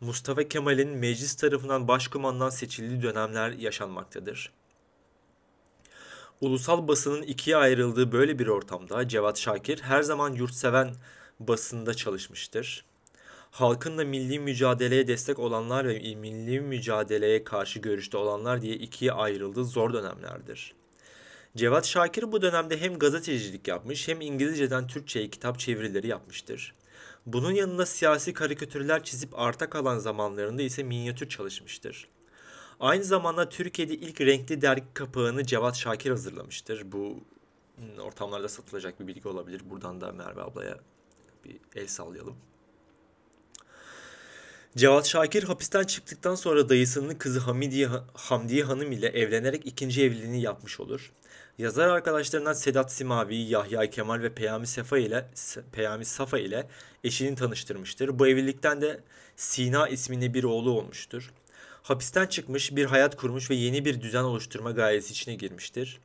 Mustafa 0.01 0.49
Kemal'in 0.49 0.89
meclis 0.89 1.37
tarafından 1.37 1.89
başkumandan 1.89 2.51
seçildiği 2.51 3.03
dönemler 3.03 3.51
yaşanmaktadır. 3.51 4.53
Ulusal 6.41 6.89
basının 6.89 7.23
ikiye 7.23 7.57
ayrıldığı 7.57 8.13
böyle 8.13 8.39
bir 8.39 8.47
ortamda 8.47 9.09
Cevat 9.09 9.39
Şakir 9.39 9.81
her 9.81 10.03
zaman 10.03 10.33
yurtseven 10.33 10.95
basında 11.41 11.95
çalışmıştır. 11.95 12.85
Halkın 13.51 13.99
da 13.99 14.05
milli 14.05 14.39
mücadeleye 14.39 15.09
destek 15.09 15.39
olanlar 15.39 15.89
ve 15.89 16.15
milli 16.15 16.61
mücadeleye 16.61 17.45
karşı 17.45 17.79
görüşte 17.79 18.17
olanlar 18.17 18.63
diye 18.63 18.75
ikiye 18.75 19.13
ayrıldığı 19.13 19.65
zor 19.65 19.93
dönemlerdir. 19.93 20.75
Cevat 21.57 21.87
Şakir 21.87 22.33
bu 22.33 22.43
dönemde 22.43 22.81
hem 22.81 22.99
gazetecilik 22.99 23.69
yapmış 23.69 24.09
hem 24.09 24.21
İngilizceden 24.21 24.87
Türkçe'ye 24.87 25.31
kitap 25.31 25.59
çevirileri 25.59 26.07
yapmıştır. 26.07 26.75
Bunun 27.27 27.51
yanında 27.51 27.87
siyasi 27.87 28.33
karikatürler 28.33 29.05
çizip 29.05 29.39
arta 29.39 29.71
kalan 29.71 29.99
zamanlarında 29.99 30.63
ise 30.63 30.83
minyatür 30.83 31.29
çalışmıştır. 31.29 32.09
Aynı 32.81 33.05
zamanda 33.05 33.49
Türkiye'de 33.49 33.95
ilk 33.95 34.21
renkli 34.21 34.63
dergi 34.63 34.85
kapağını 34.95 35.45
Cevat 35.47 35.77
Şakir 35.77 36.11
hazırlamıştır. 36.11 36.93
Bu 36.93 37.21
hmm, 37.77 37.99
ortamlarda 37.99 38.49
satılacak 38.49 39.01
bir 39.01 39.07
bilgi 39.07 39.29
olabilir. 39.29 39.63
Buradan 39.71 40.01
da 40.01 40.13
Merve 40.13 40.43
ablaya 40.43 40.79
bir 41.45 41.57
el 41.77 41.87
sallayalım. 41.87 42.37
Cevat 44.77 45.07
Şakir 45.07 45.43
hapisten 45.43 45.85
çıktıktan 45.85 46.35
sonra 46.35 46.69
dayısının 46.69 47.15
kızı 47.15 47.41
Hamidiye, 47.41 47.89
Hamdiye 48.15 48.65
Hanım 48.65 48.93
ile 48.93 49.09
evlenerek 49.09 49.67
ikinci 49.67 50.03
evliliğini 50.03 50.41
yapmış 50.41 50.81
olur. 50.81 51.13
Yazar 51.59 51.89
arkadaşlarından 51.89 52.53
Sedat 52.53 52.93
Simavi, 52.93 53.37
Yahya 53.37 53.91
Kemal 53.91 54.23
ve 54.23 54.35
Peyami 54.35 54.67
Safa 54.67 54.99
ile 54.99 55.29
Peyami 55.73 56.05
Safa 56.05 56.39
ile 56.39 56.69
eşini 57.05 57.35
tanıştırmıştır. 57.35 58.19
Bu 58.19 58.27
evlilikten 58.27 58.81
de 58.83 59.01
Sina 59.37 59.89
isminde 59.89 60.35
bir 60.35 60.45
oğlu 60.45 60.71
olmuştur. 60.71 61.33
Hapisten 61.83 62.27
çıkmış, 62.27 62.77
bir 62.77 62.85
hayat 62.85 63.17
kurmuş 63.17 63.51
ve 63.51 63.55
yeni 63.55 63.85
bir 63.85 64.01
düzen 64.01 64.23
oluşturma 64.23 64.71
gayesi 64.71 65.13
içine 65.13 65.35
girmiştir. 65.35 66.01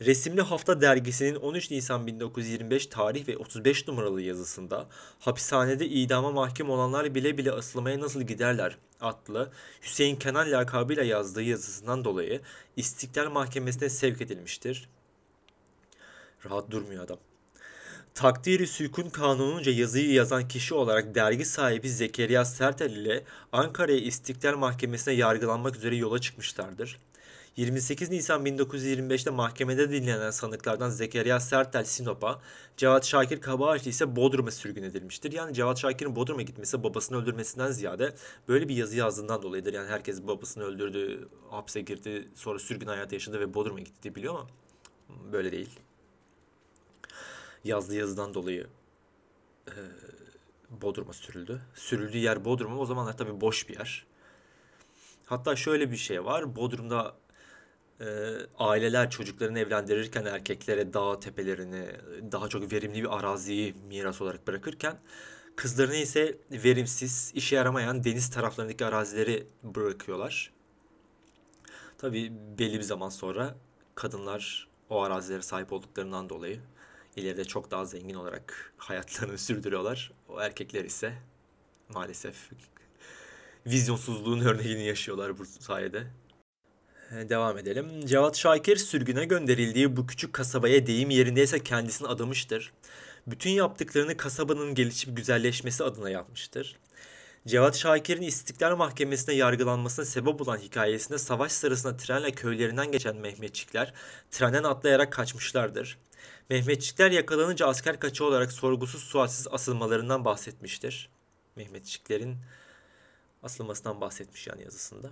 Resimli 0.00 0.42
Hafta 0.42 0.80
dergisinin 0.80 1.34
13 1.34 1.70
Nisan 1.70 2.06
1925 2.06 2.86
tarih 2.86 3.28
ve 3.28 3.36
35 3.36 3.88
numaralı 3.88 4.22
yazısında 4.22 4.86
hapishanede 5.18 5.86
idama 5.86 6.30
mahkum 6.30 6.70
olanlar 6.70 7.14
bile 7.14 7.38
bile 7.38 7.52
asılmaya 7.52 8.00
nasıl 8.00 8.22
giderler 8.22 8.78
adlı 9.04 9.52
Hüseyin 9.82 10.16
Kenan 10.16 10.52
lakabıyla 10.52 11.02
yazdığı 11.02 11.42
yazısından 11.42 12.04
dolayı 12.04 12.40
İstiklal 12.76 13.30
Mahkemesi'ne 13.30 13.88
sevk 13.88 14.20
edilmiştir. 14.20 14.88
Rahat 16.44 16.70
durmuyor 16.70 17.04
adam. 17.04 17.18
Takdiri 18.14 18.66
Sükun 18.66 19.10
Kanununca 19.10 19.72
yazıyı 19.72 20.12
yazan 20.12 20.48
kişi 20.48 20.74
olarak 20.74 21.14
dergi 21.14 21.44
sahibi 21.44 21.90
Zekeriya 21.90 22.44
Sertel 22.44 22.90
ile 22.90 23.24
Ankara'ya 23.52 23.98
İstiklal 23.98 24.56
Mahkemesi'ne 24.56 25.14
yargılanmak 25.14 25.76
üzere 25.76 25.96
yola 25.96 26.18
çıkmışlardır. 26.18 26.98
28 27.56 28.10
Nisan 28.10 28.46
1925'te 28.46 29.30
mahkemede 29.30 29.90
dinlenen 29.90 30.30
sanıklardan 30.30 30.90
Zekeriya 30.90 31.40
Sertel 31.40 31.84
Sinop'a, 31.84 32.40
Cevat 32.76 33.04
Şakir 33.04 33.40
Kabaağaçlı 33.40 33.90
ise 33.90 34.16
Bodrum'a 34.16 34.50
sürgün 34.50 34.82
edilmiştir. 34.82 35.32
Yani 35.32 35.54
Cevat 35.54 35.78
Şakir'in 35.78 36.16
Bodrum'a 36.16 36.42
gitmesi 36.42 36.84
babasını 36.84 37.22
öldürmesinden 37.22 37.70
ziyade 37.70 38.14
böyle 38.48 38.68
bir 38.68 38.76
yazı 38.76 38.96
yazdığından 38.96 39.42
dolayıdır. 39.42 39.72
Yani 39.72 39.88
herkes 39.88 40.22
babasını 40.22 40.64
öldürdü, 40.64 41.28
hapse 41.50 41.80
girdi, 41.80 42.28
sonra 42.34 42.58
sürgün 42.58 42.86
hayatı 42.86 43.14
yaşadı 43.14 43.40
ve 43.40 43.54
Bodrum'a 43.54 43.80
gitti 43.80 44.02
diye 44.02 44.14
biliyor 44.14 44.34
ama 44.34 44.46
böyle 45.32 45.52
değil. 45.52 45.70
Yazdığı 47.64 47.94
yazıdan 47.94 48.34
dolayı 48.34 48.66
e, 49.68 49.74
Bodrum'a 50.70 51.12
sürüldü. 51.12 51.60
Sürüldüğü 51.74 52.18
yer 52.18 52.44
Bodrum 52.44 52.78
o 52.78 52.86
zamanlar 52.86 53.16
tabii 53.16 53.40
boş 53.40 53.68
bir 53.68 53.78
yer. 53.78 54.06
Hatta 55.26 55.56
şöyle 55.56 55.90
bir 55.90 55.96
şey 55.96 56.24
var. 56.24 56.56
Bodrum'da 56.56 57.16
e, 58.04 58.36
aileler 58.58 59.10
çocuklarını 59.10 59.58
evlendirirken 59.58 60.24
erkeklere 60.24 60.92
dağ 60.92 61.20
tepelerini, 61.20 61.86
daha 62.32 62.48
çok 62.48 62.72
verimli 62.72 63.02
bir 63.02 63.18
araziyi 63.18 63.74
miras 63.88 64.20
olarak 64.20 64.46
bırakırken 64.46 64.98
kızlarına 65.56 65.96
ise 65.96 66.38
verimsiz, 66.50 67.32
işe 67.34 67.56
yaramayan 67.56 68.04
deniz 68.04 68.30
taraflarındaki 68.30 68.84
arazileri 68.84 69.46
bırakıyorlar. 69.62 70.52
Tabi 71.98 72.32
belli 72.58 72.78
bir 72.78 72.82
zaman 72.82 73.08
sonra 73.08 73.54
kadınlar 73.94 74.68
o 74.90 75.02
arazilere 75.02 75.42
sahip 75.42 75.72
olduklarından 75.72 76.28
dolayı 76.28 76.60
ileride 77.16 77.44
çok 77.44 77.70
daha 77.70 77.84
zengin 77.84 78.14
olarak 78.14 78.74
hayatlarını 78.76 79.38
sürdürüyorlar. 79.48 80.12
O 80.28 80.40
erkekler 80.40 80.84
ise 80.84 81.14
maalesef 81.88 82.50
vizyonsuzluğun 83.66 84.40
örneğini 84.40 84.86
yaşıyorlar 84.86 85.38
bu 85.38 85.46
sayede. 85.46 86.06
Devam 87.10 87.58
edelim. 87.58 88.06
Cevat 88.06 88.36
Şakir 88.36 88.76
sürgüne 88.76 89.24
gönderildiği 89.24 89.96
bu 89.96 90.06
küçük 90.06 90.32
kasabaya 90.32 90.86
deyim 90.86 91.10
yerindeyse 91.10 91.62
kendisini 91.62 92.08
adamıştır. 92.08 92.72
Bütün 93.26 93.50
yaptıklarını 93.50 94.16
kasabanın 94.16 94.74
gelişip 94.74 95.16
güzelleşmesi 95.16 95.84
adına 95.84 96.10
yapmıştır. 96.10 96.76
Cevat 97.46 97.76
Şakir'in 97.76 98.22
İstiklal 98.22 98.76
Mahkemesi'nde 98.76 99.32
yargılanmasına 99.32 100.04
sebep 100.04 100.40
olan 100.40 100.58
hikayesinde 100.58 101.18
savaş 101.18 101.52
sırasında 101.52 101.96
trenle 101.96 102.32
köylerinden 102.32 102.92
geçen 102.92 103.16
Mehmetçikler 103.16 103.92
trenden 104.30 104.64
atlayarak 104.64 105.12
kaçmışlardır. 105.12 105.98
Mehmetçikler 106.50 107.10
yakalanınca 107.10 107.66
asker 107.66 108.00
kaçı 108.00 108.24
olarak 108.24 108.52
sorgusuz 108.52 109.02
sualsiz 109.04 109.48
asılmalarından 109.50 110.24
bahsetmiştir. 110.24 111.10
Mehmetçiklerin 111.56 112.36
asılmasından 113.42 114.00
bahsetmiş 114.00 114.46
yani 114.46 114.62
yazısında. 114.62 115.10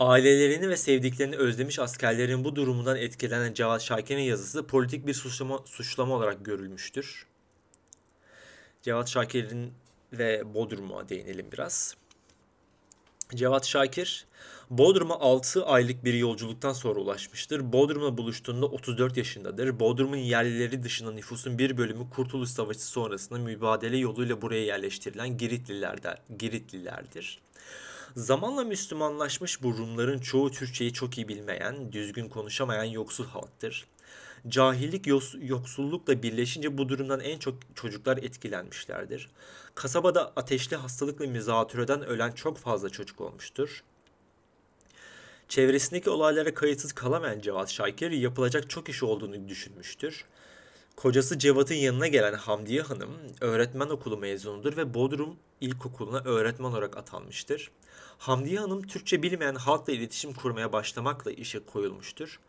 Ailelerini 0.00 0.68
ve 0.68 0.76
sevdiklerini 0.76 1.36
özlemiş 1.36 1.78
askerlerin 1.78 2.44
bu 2.44 2.56
durumundan 2.56 2.96
etkilenen 2.96 3.54
Cevat 3.54 3.82
Şakir'in 3.82 4.22
yazısı 4.22 4.66
politik 4.66 5.06
bir 5.06 5.14
suçlama, 5.14 5.58
suçlama 5.64 6.14
olarak 6.14 6.44
görülmüştür. 6.44 7.26
Cevat 8.82 9.08
Şakir'in 9.08 9.72
ve 10.12 10.54
Bodrum'a 10.54 11.08
değinelim 11.08 11.46
biraz. 11.52 11.96
Cevat 13.34 13.66
Şakir, 13.66 14.26
Bodrum'a 14.70 15.20
6 15.20 15.66
aylık 15.66 16.04
bir 16.04 16.14
yolculuktan 16.14 16.72
sonra 16.72 17.00
ulaşmıştır. 17.00 17.72
Bodrum'la 17.72 18.18
buluştuğunda 18.18 18.66
34 18.66 19.16
yaşındadır. 19.16 19.80
Bodrum'un 19.80 20.16
yerlileri 20.16 20.82
dışında 20.82 21.12
nüfusun 21.12 21.58
bir 21.58 21.76
bölümü 21.76 22.10
Kurtuluş 22.10 22.50
Savaşı 22.50 22.86
sonrasında 22.86 23.38
mübadele 23.38 23.96
yoluyla 23.96 24.42
buraya 24.42 24.64
yerleştirilen 24.64 25.38
Giritlilerdir. 26.38 27.40
Zamanla 28.16 28.64
Müslümanlaşmış 28.64 29.62
bu 29.62 29.78
Rumların 29.78 30.18
çoğu 30.18 30.50
Türkçeyi 30.50 30.92
çok 30.92 31.18
iyi 31.18 31.28
bilmeyen, 31.28 31.92
düzgün 31.92 32.28
konuşamayan 32.28 32.84
yoksul 32.84 33.26
halktır. 33.26 33.86
Cahillik 34.48 35.06
yoksullukla 35.40 36.22
birleşince 36.22 36.78
bu 36.78 36.88
durumdan 36.88 37.20
en 37.20 37.38
çok 37.38 37.54
çocuklar 37.74 38.16
etkilenmişlerdir. 38.16 39.30
Kasabada 39.74 40.32
ateşli 40.36 40.76
hastalıkla 40.76 41.26
mizatüreden 41.26 42.06
ölen 42.06 42.32
çok 42.32 42.58
fazla 42.58 42.90
çocuk 42.90 43.20
olmuştur. 43.20 43.84
Çevresindeki 45.48 46.10
olaylara 46.10 46.54
kayıtsız 46.54 46.92
kalamayan 46.92 47.40
Cevat 47.40 47.70
Şakir 47.70 48.10
yapılacak 48.10 48.70
çok 48.70 48.88
iş 48.88 49.02
olduğunu 49.02 49.48
düşünmüştür. 49.48 50.24
Kocası 50.96 51.38
Cevat'ın 51.38 51.74
yanına 51.74 52.06
gelen 52.06 52.34
Hamdiye 52.34 52.82
Hanım 52.82 53.10
öğretmen 53.40 53.88
okulu 53.88 54.16
mezunudur 54.16 54.76
ve 54.76 54.94
Bodrum 54.94 55.36
İlkokulu'na 55.60 56.18
öğretmen 56.24 56.68
olarak 56.68 56.96
atanmıştır. 56.96 57.70
Hamdiye 58.18 58.60
Hanım 58.60 58.82
Türkçe 58.82 59.22
bilmeyen 59.22 59.54
halkla 59.54 59.92
iletişim 59.92 60.32
kurmaya 60.32 60.72
başlamakla 60.72 61.30
işe 61.30 61.64
koyulmuştur. 61.64 62.40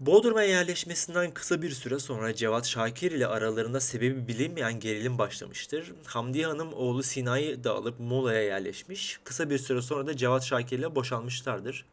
Bodrum'a 0.00 0.42
yerleşmesinden 0.42 1.30
kısa 1.30 1.62
bir 1.62 1.70
süre 1.70 1.98
sonra 1.98 2.34
Cevat 2.34 2.66
Şakir 2.66 3.12
ile 3.12 3.26
aralarında 3.26 3.80
sebebi 3.80 4.28
bilinmeyen 4.28 4.80
gerilim 4.80 5.18
başlamıştır. 5.18 5.92
Hamdiye 6.04 6.46
Hanım 6.46 6.72
oğlu 6.72 7.02
Sina'yı 7.02 7.64
da 7.64 7.74
alıp 7.74 8.00
Muğla'ya 8.00 8.42
yerleşmiş. 8.42 9.20
Kısa 9.24 9.50
bir 9.50 9.58
süre 9.58 9.82
sonra 9.82 10.06
da 10.06 10.16
Cevat 10.16 10.44
Şakir 10.44 10.78
ile 10.78 10.94
boşanmışlardır. 10.94 11.84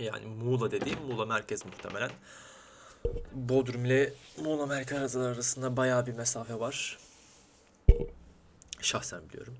Yani 0.00 0.26
Muğla 0.26 0.70
dediğim 0.70 0.98
Muğla 1.02 1.26
merkez 1.26 1.64
muhtemelen. 1.66 2.10
Bodrum 3.32 3.84
ile 3.84 4.12
Muğla 4.42 4.66
merkez 4.66 5.16
arasında 5.16 5.76
bayağı 5.76 6.06
bir 6.06 6.14
mesafe 6.14 6.60
var. 6.60 6.98
Şahsen 8.80 9.20
biliyorum. 9.28 9.54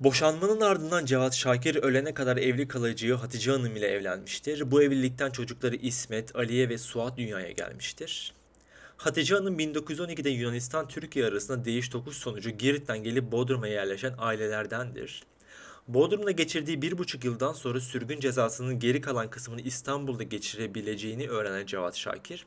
Boşanmanın 0.00 0.60
ardından 0.60 1.04
Cevat 1.04 1.34
Şakir 1.34 1.74
ölene 1.74 2.14
kadar 2.14 2.36
evli 2.36 2.68
kalacağı 2.68 3.16
Hatice 3.16 3.50
Hanım 3.50 3.76
ile 3.76 3.86
evlenmiştir. 3.86 4.70
Bu 4.70 4.82
evlilikten 4.82 5.30
çocukları 5.30 5.76
İsmet, 5.76 6.36
Aliye 6.36 6.68
ve 6.68 6.78
Suat 6.78 7.16
dünyaya 7.16 7.50
gelmiştir. 7.50 8.32
Hatice 8.96 9.34
Hanım 9.34 9.58
1912'de 9.58 10.30
Yunanistan-Türkiye 10.30 11.26
arasında 11.26 11.64
değiş 11.64 11.88
tokuş 11.88 12.16
sonucu 12.16 12.50
Girit'ten 12.50 12.98
gelip 12.98 13.32
Bodrum'a 13.32 13.68
yerleşen 13.68 14.14
ailelerdendir. 14.18 15.22
Bodrum'da 15.88 16.30
geçirdiği 16.30 16.82
bir 16.82 16.98
buçuk 16.98 17.24
yıldan 17.24 17.52
sonra 17.52 17.80
sürgün 17.80 18.20
cezasının 18.20 18.78
geri 18.78 19.00
kalan 19.00 19.30
kısmını 19.30 19.60
İstanbul'da 19.60 20.22
geçirebileceğini 20.22 21.28
öğrenen 21.28 21.66
Cevat 21.66 21.96
Şakir, 21.96 22.46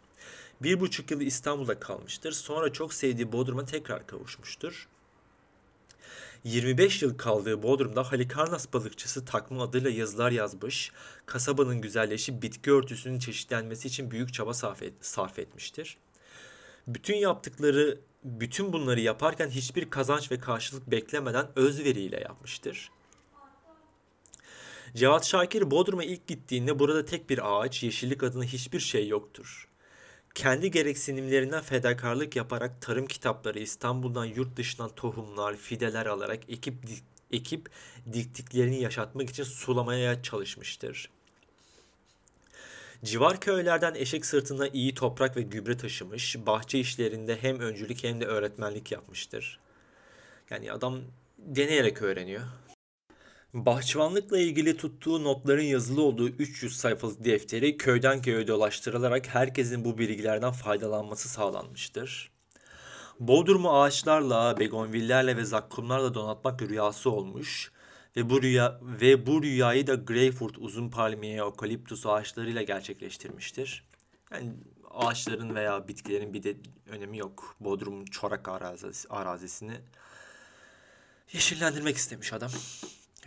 bir 0.61 0.79
buçuk 0.79 1.11
yıl 1.11 1.21
İstanbul'da 1.21 1.79
kalmıştır. 1.79 2.31
Sonra 2.31 2.73
çok 2.73 2.93
sevdiği 2.93 3.31
Bodrum'a 3.31 3.65
tekrar 3.65 4.07
kavuşmuştur. 4.07 4.87
25 6.43 7.01
yıl 7.01 7.17
kaldığı 7.17 7.63
Bodrum'da 7.63 8.11
Halikarnas 8.11 8.73
balıkçısı 8.73 9.25
takma 9.25 9.63
adıyla 9.63 9.89
yazılar 9.89 10.31
yazmış, 10.31 10.91
kasabanın 11.25 11.81
güzelleşip 11.81 12.43
bitki 12.43 12.71
örtüsünün 12.71 13.19
çeşitlenmesi 13.19 13.87
için 13.87 14.11
büyük 14.11 14.33
çaba 14.33 14.53
sarf, 14.53 14.81
sarf 15.01 15.39
etmiştir. 15.39 15.97
Bütün 16.87 17.15
yaptıkları, 17.15 17.99
bütün 18.23 18.73
bunları 18.73 18.99
yaparken 18.99 19.49
hiçbir 19.49 19.89
kazanç 19.89 20.31
ve 20.31 20.39
karşılık 20.39 20.91
beklemeden 20.91 21.47
özveriyle 21.55 22.19
yapmıştır. 22.19 22.91
Cevat 24.95 25.25
Şakir 25.25 25.71
Bodrum'a 25.71 26.03
ilk 26.03 26.27
gittiğinde 26.27 26.79
burada 26.79 27.05
tek 27.05 27.29
bir 27.29 27.39
ağaç, 27.51 27.83
yeşillik 27.83 28.23
adına 28.23 28.43
hiçbir 28.43 28.79
şey 28.79 29.07
yoktur 29.07 29.71
kendi 30.35 30.71
gereksinimlerinden 30.71 31.61
fedakarlık 31.61 32.35
yaparak 32.35 32.81
tarım 32.81 33.07
kitapları 33.07 33.59
İstanbul'dan 33.59 34.25
yurt 34.25 34.57
dışından 34.57 34.89
tohumlar, 34.95 35.55
fideler 35.55 36.05
alarak 36.05 36.39
ekip 36.49 36.75
ekip 37.31 37.69
diktiklerini 38.13 38.81
yaşatmak 38.81 39.29
için 39.29 39.43
sulamaya 39.43 40.23
çalışmıştır. 40.23 41.09
Civar 43.03 43.39
köylerden 43.39 43.95
eşek 43.95 44.25
sırtında 44.25 44.67
iyi 44.67 44.93
toprak 44.93 45.37
ve 45.37 45.41
gübre 45.41 45.77
taşımış, 45.77 46.37
bahçe 46.45 46.79
işlerinde 46.79 47.37
hem 47.41 47.59
öncülük 47.59 48.03
hem 48.03 48.21
de 48.21 48.25
öğretmenlik 48.25 48.91
yapmıştır. 48.91 49.59
Yani 50.49 50.71
adam 50.71 51.01
deneyerek 51.37 52.01
öğreniyor. 52.01 52.43
Bahçıvanlıkla 53.53 54.37
ilgili 54.37 54.77
tuttuğu 54.77 55.23
notların 55.23 55.61
yazılı 55.61 56.01
olduğu 56.01 56.29
300 56.29 56.77
sayfalık 56.77 57.25
defteri 57.25 57.77
köyden 57.77 58.21
köye 58.21 58.47
dolaştırılarak 58.47 59.27
herkesin 59.27 59.85
bu 59.85 59.97
bilgilerden 59.97 60.51
faydalanması 60.51 61.29
sağlanmıştır. 61.29 62.31
Bodrum'u 63.19 63.81
ağaçlarla, 63.81 64.59
begonvillerle 64.59 65.37
ve 65.37 65.45
zakkumlarla 65.45 66.13
donatmak 66.13 66.61
rüyası 66.61 67.11
olmuş 67.11 67.71
ve 68.15 68.29
bu 68.29 68.41
rüya 68.41 68.79
ve 68.81 69.25
bu 69.25 69.43
rüyayı 69.43 69.87
da 69.87 69.95
Greyfurt 69.95 70.57
uzun 70.57 70.89
palmiye, 70.89 71.43
okaliptus 71.43 72.05
ağaçlarıyla 72.05 72.61
gerçekleştirmiştir. 72.61 73.83
Yani 74.31 74.53
ağaçların 74.91 75.55
veya 75.55 75.87
bitkilerin 75.87 76.33
bir 76.33 76.43
de 76.43 76.55
önemi 76.89 77.17
yok. 77.17 77.55
Bodrum 77.59 78.05
çorak 78.05 78.49
arazisi, 78.49 79.09
arazisini 79.09 79.75
yeşillendirmek 81.33 81.97
istemiş 81.97 82.33
adam. 82.33 82.51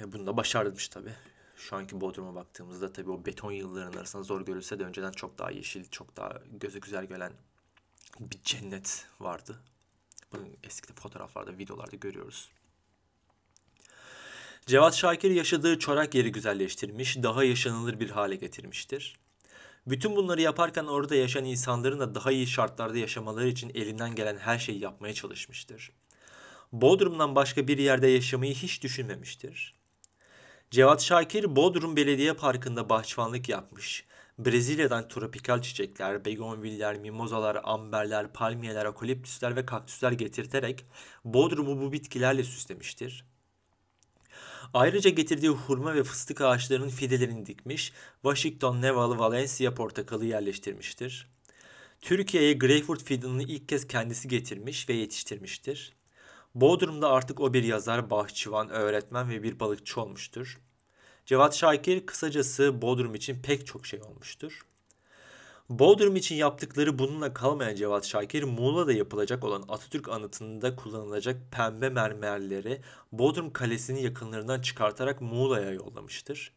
E 0.00 0.12
bunu 0.12 0.26
da 0.26 0.36
başarmış 0.36 0.88
tabi. 0.88 1.10
Şu 1.56 1.76
anki 1.76 2.00
Bodrum'a 2.00 2.34
baktığımızda 2.34 2.92
tabi 2.92 3.10
o 3.10 3.26
beton 3.26 3.52
yılların 3.52 3.98
arasında 3.98 4.22
zor 4.22 4.40
görülse 4.40 4.78
de 4.78 4.84
önceden 4.84 5.12
çok 5.12 5.38
daha 5.38 5.50
yeşil, 5.50 5.84
çok 5.90 6.16
daha 6.16 6.40
gözü 6.60 6.80
güzel 6.80 7.06
gelen 7.06 7.32
bir 8.20 8.42
cennet 8.42 9.06
vardı. 9.20 9.62
Bunun 10.32 10.56
eski 10.62 10.92
fotoğraflarda, 10.92 11.58
videolarda 11.58 11.96
görüyoruz. 11.96 12.48
Cevat 14.66 14.94
Şakir 14.94 15.30
yaşadığı 15.30 15.78
çorak 15.78 16.14
yeri 16.14 16.32
güzelleştirmiş, 16.32 17.22
daha 17.22 17.44
yaşanılır 17.44 18.00
bir 18.00 18.10
hale 18.10 18.36
getirmiştir. 18.36 19.18
Bütün 19.86 20.16
bunları 20.16 20.40
yaparken 20.40 20.84
orada 20.84 21.14
yaşayan 21.14 21.44
insanların 21.44 22.00
da 22.00 22.14
daha 22.14 22.32
iyi 22.32 22.46
şartlarda 22.46 22.98
yaşamaları 22.98 23.48
için 23.48 23.70
elinden 23.74 24.14
gelen 24.14 24.36
her 24.36 24.58
şeyi 24.58 24.80
yapmaya 24.80 25.14
çalışmıştır. 25.14 25.92
Bodrum'dan 26.72 27.34
başka 27.34 27.68
bir 27.68 27.78
yerde 27.78 28.06
yaşamayı 28.06 28.54
hiç 28.54 28.82
düşünmemiştir. 28.82 29.74
Cevat 30.74 31.02
Şakir 31.02 31.56
Bodrum 31.56 31.96
Belediye 31.96 32.32
Parkı'nda 32.32 32.88
bahçıvanlık 32.88 33.48
yapmış. 33.48 34.04
Brezilya'dan 34.38 35.08
tropikal 35.08 35.62
çiçekler, 35.62 36.24
begonviller, 36.24 36.98
mimozalar, 36.98 37.58
amberler, 37.64 38.32
palmiyeler, 38.32 38.86
akoliptüsler 38.86 39.56
ve 39.56 39.66
kaktüsler 39.66 40.12
getirterek 40.12 40.86
Bodrum'u 41.24 41.80
bu 41.80 41.92
bitkilerle 41.92 42.44
süslemiştir. 42.44 43.26
Ayrıca 44.74 45.10
getirdiği 45.10 45.48
hurma 45.48 45.94
ve 45.94 46.04
fıstık 46.04 46.40
ağaçlarının 46.40 46.88
fidelerini 46.88 47.46
dikmiş, 47.46 47.92
Washington, 48.22 48.82
Neval, 48.82 49.18
Valencia 49.18 49.74
portakalı 49.74 50.24
yerleştirmiştir. 50.24 51.28
Türkiye'ye 52.00 52.52
greyfurt 52.52 53.02
fidanını 53.02 53.42
ilk 53.42 53.68
kez 53.68 53.86
kendisi 53.86 54.28
getirmiş 54.28 54.88
ve 54.88 54.92
yetiştirmiştir. 54.92 55.92
Bodrum'da 56.54 57.10
artık 57.10 57.40
o 57.40 57.54
bir 57.54 57.62
yazar, 57.62 58.10
bahçıvan, 58.10 58.68
öğretmen 58.68 59.30
ve 59.30 59.42
bir 59.42 59.60
balıkçı 59.60 60.00
olmuştur. 60.00 60.60
Cevat 61.26 61.54
Şakir 61.54 62.06
kısacası 62.06 62.82
Bodrum 62.82 63.14
için 63.14 63.42
pek 63.42 63.66
çok 63.66 63.86
şey 63.86 64.02
olmuştur. 64.02 64.66
Bodrum 65.68 66.16
için 66.16 66.34
yaptıkları 66.34 66.98
bununla 66.98 67.34
kalmayan 67.34 67.74
Cevat 67.74 68.06
Şakir, 68.06 68.42
Muğla'da 68.42 68.92
yapılacak 68.92 69.44
olan 69.44 69.64
Atatürk 69.68 70.08
anıtında 70.08 70.76
kullanılacak 70.76 71.52
pembe 71.52 71.88
mermerleri 71.88 72.80
Bodrum 73.12 73.52
Kalesi'nin 73.52 74.00
yakınlarından 74.00 74.60
çıkartarak 74.60 75.20
Muğla'ya 75.20 75.72
yollamıştır. 75.72 76.52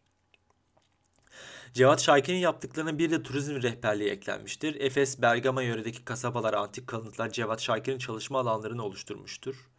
Cevat 1.74 2.02
Şakir'in 2.02 2.38
yaptıklarına 2.38 2.98
bir 2.98 3.12
de 3.12 3.24
turizm 3.24 3.62
rehberliği 3.62 4.10
eklenmiştir. 4.10 4.76
Efes, 4.76 5.22
Bergama 5.22 5.62
yöredeki 5.62 6.06
kasabalar, 6.06 6.54
antik 6.54 6.88
kalıntılar 6.88 7.30
Cevat 7.30 7.62
Şakir'in 7.62 7.98
çalışma 7.98 8.40
alanlarını 8.40 8.84
oluşturmuştur. 8.84 9.70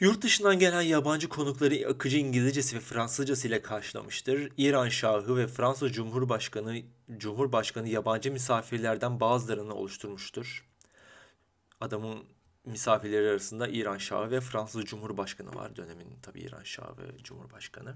Yurt 0.00 0.22
dışından 0.22 0.58
gelen 0.58 0.82
yabancı 0.82 1.28
konukları 1.28 1.88
akıcı 1.88 2.18
İngilizcesi 2.18 2.76
ve 2.76 2.80
Fransızcası 2.80 3.48
ile 3.48 3.62
karşılamıştır. 3.62 4.52
İran 4.56 4.88
Şahı 4.88 5.36
ve 5.36 5.46
Fransa 5.46 5.88
Cumhurbaşkanı 5.88 6.82
Cumhurbaşkanı 7.16 7.88
yabancı 7.88 8.32
misafirlerden 8.32 9.20
bazılarını 9.20 9.74
oluşturmuştur. 9.74 10.68
Adamın 11.80 12.24
misafirleri 12.64 13.28
arasında 13.28 13.68
İran 13.68 13.98
Şahı 13.98 14.30
ve 14.30 14.40
Fransız 14.40 14.84
Cumhurbaşkanı 14.84 15.54
var 15.54 15.76
dönemin 15.76 16.08
tabii 16.22 16.40
İran 16.40 16.62
Şahı 16.62 16.98
ve 16.98 17.22
Cumhurbaşkanı. 17.22 17.94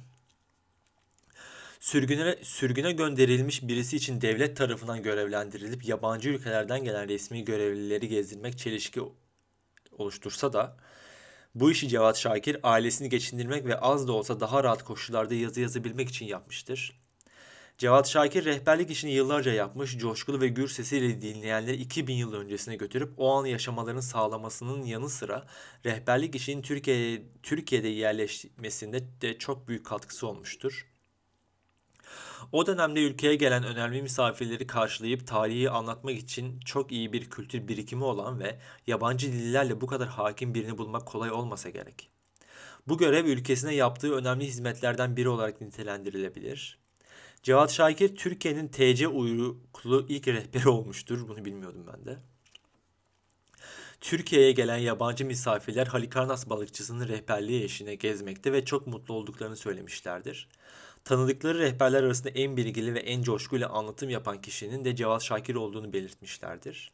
Sürgüne, 1.81 2.39
sürgüne 2.43 2.93
gönderilmiş 2.93 3.63
birisi 3.63 3.97
için 3.97 4.21
devlet 4.21 4.57
tarafından 4.57 5.03
görevlendirilip 5.03 5.85
yabancı 5.85 6.29
ülkelerden 6.29 6.85
gelen 6.85 7.09
resmi 7.09 7.45
görevlileri 7.45 8.09
gezdirmek 8.09 8.59
çelişki 8.59 9.01
oluştursa 9.99 10.53
da 10.53 10.77
bu 11.55 11.71
işi 11.71 11.89
Cevat 11.89 12.19
Şakir 12.19 12.57
ailesini 12.63 13.09
geçindirmek 13.09 13.65
ve 13.65 13.79
az 13.81 14.09
da 14.09 14.13
olsa 14.13 14.41
daha 14.41 14.65
rahat 14.65 14.85
koşullarda 14.85 15.35
yazı 15.35 15.61
yazabilmek 15.61 16.09
için 16.09 16.27
yapmıştır. 16.27 17.05
Cevat 17.79 18.09
Şakir 18.09 18.45
rehberlik 18.45 18.91
işini 18.91 19.13
yıllarca 19.13 19.53
yapmış, 19.53 19.99
coşkulu 19.99 20.41
ve 20.41 20.49
gür 20.49 20.69
sesiyle 20.69 21.23
dinleyenleri 21.23 21.77
2000 21.77 22.15
yıl 22.15 22.33
öncesine 22.33 22.77
götürüp 22.77 23.13
o 23.17 23.35
anı 23.35 23.49
yaşamalarını 23.49 24.03
sağlamasının 24.03 24.85
yanı 24.85 25.09
sıra 25.09 25.47
rehberlik 25.85 26.35
işinin 26.35 26.63
Türkiye, 26.63 27.23
Türkiye'de 27.43 27.89
yerleşmesinde 27.89 29.21
de 29.21 29.39
çok 29.39 29.69
büyük 29.69 29.87
katkısı 29.87 30.27
olmuştur. 30.27 30.94
O 32.55 32.67
dönemde 32.67 33.01
ülkeye 33.01 33.35
gelen 33.35 33.65
önemli 33.65 34.03
misafirleri 34.03 34.67
karşılayıp 34.67 35.27
tarihi 35.27 35.71
anlatmak 35.71 36.17
için 36.17 36.61
çok 36.61 36.93
iyi 36.93 37.13
bir 37.13 37.31
kültür 37.31 37.69
birikimi 37.69 38.05
olan 38.05 38.41
ve 38.41 38.59
yabancı 38.87 39.33
dillerle 39.33 39.81
bu 39.81 39.87
kadar 39.87 40.09
hakim 40.09 40.55
birini 40.55 40.79
bulmak 40.79 41.07
kolay 41.07 41.31
olmasa 41.31 41.71
gerek. 41.71 42.11
Bu 42.89 42.99
görev 42.99 43.27
ülkesine 43.27 43.75
yaptığı 43.75 44.15
önemli 44.15 44.47
hizmetlerden 44.47 45.17
biri 45.17 45.29
olarak 45.29 45.61
nitelendirilebilir. 45.61 46.79
Cevat 47.43 47.73
Şakir 47.73 48.17
Türkiye'nin 48.17 48.69
TC 48.69 49.09
uyruklu 49.09 50.07
ilk 50.09 50.29
rehberi 50.29 50.69
olmuştur. 50.69 51.29
Bunu 51.29 51.45
bilmiyordum 51.45 51.87
ben 51.93 52.05
de. 52.07 52.19
Türkiye'ye 54.01 54.53
gelen 54.53 54.79
yabancı 54.79 55.25
misafirler 55.25 55.87
Halikarnas 55.87 56.51
balıkçısının 56.51 57.09
rehberliği 57.09 57.65
eşine 57.65 57.95
gezmekte 57.95 58.53
ve 58.53 58.65
çok 58.65 58.87
mutlu 58.87 59.15
olduklarını 59.15 59.57
söylemişlerdir. 59.57 60.49
Tanıdıkları 61.05 61.59
rehberler 61.59 62.03
arasında 62.03 62.29
en 62.29 62.57
bilgili 62.57 62.95
ve 62.95 62.99
en 62.99 63.23
coşkuyla 63.23 63.69
anlatım 63.69 64.11
yapan 64.11 64.41
kişinin 64.41 64.85
de 64.85 64.97
Cevat 64.97 65.23
Şakir 65.23 65.55
olduğunu 65.55 65.93
belirtmişlerdir. 65.93 66.93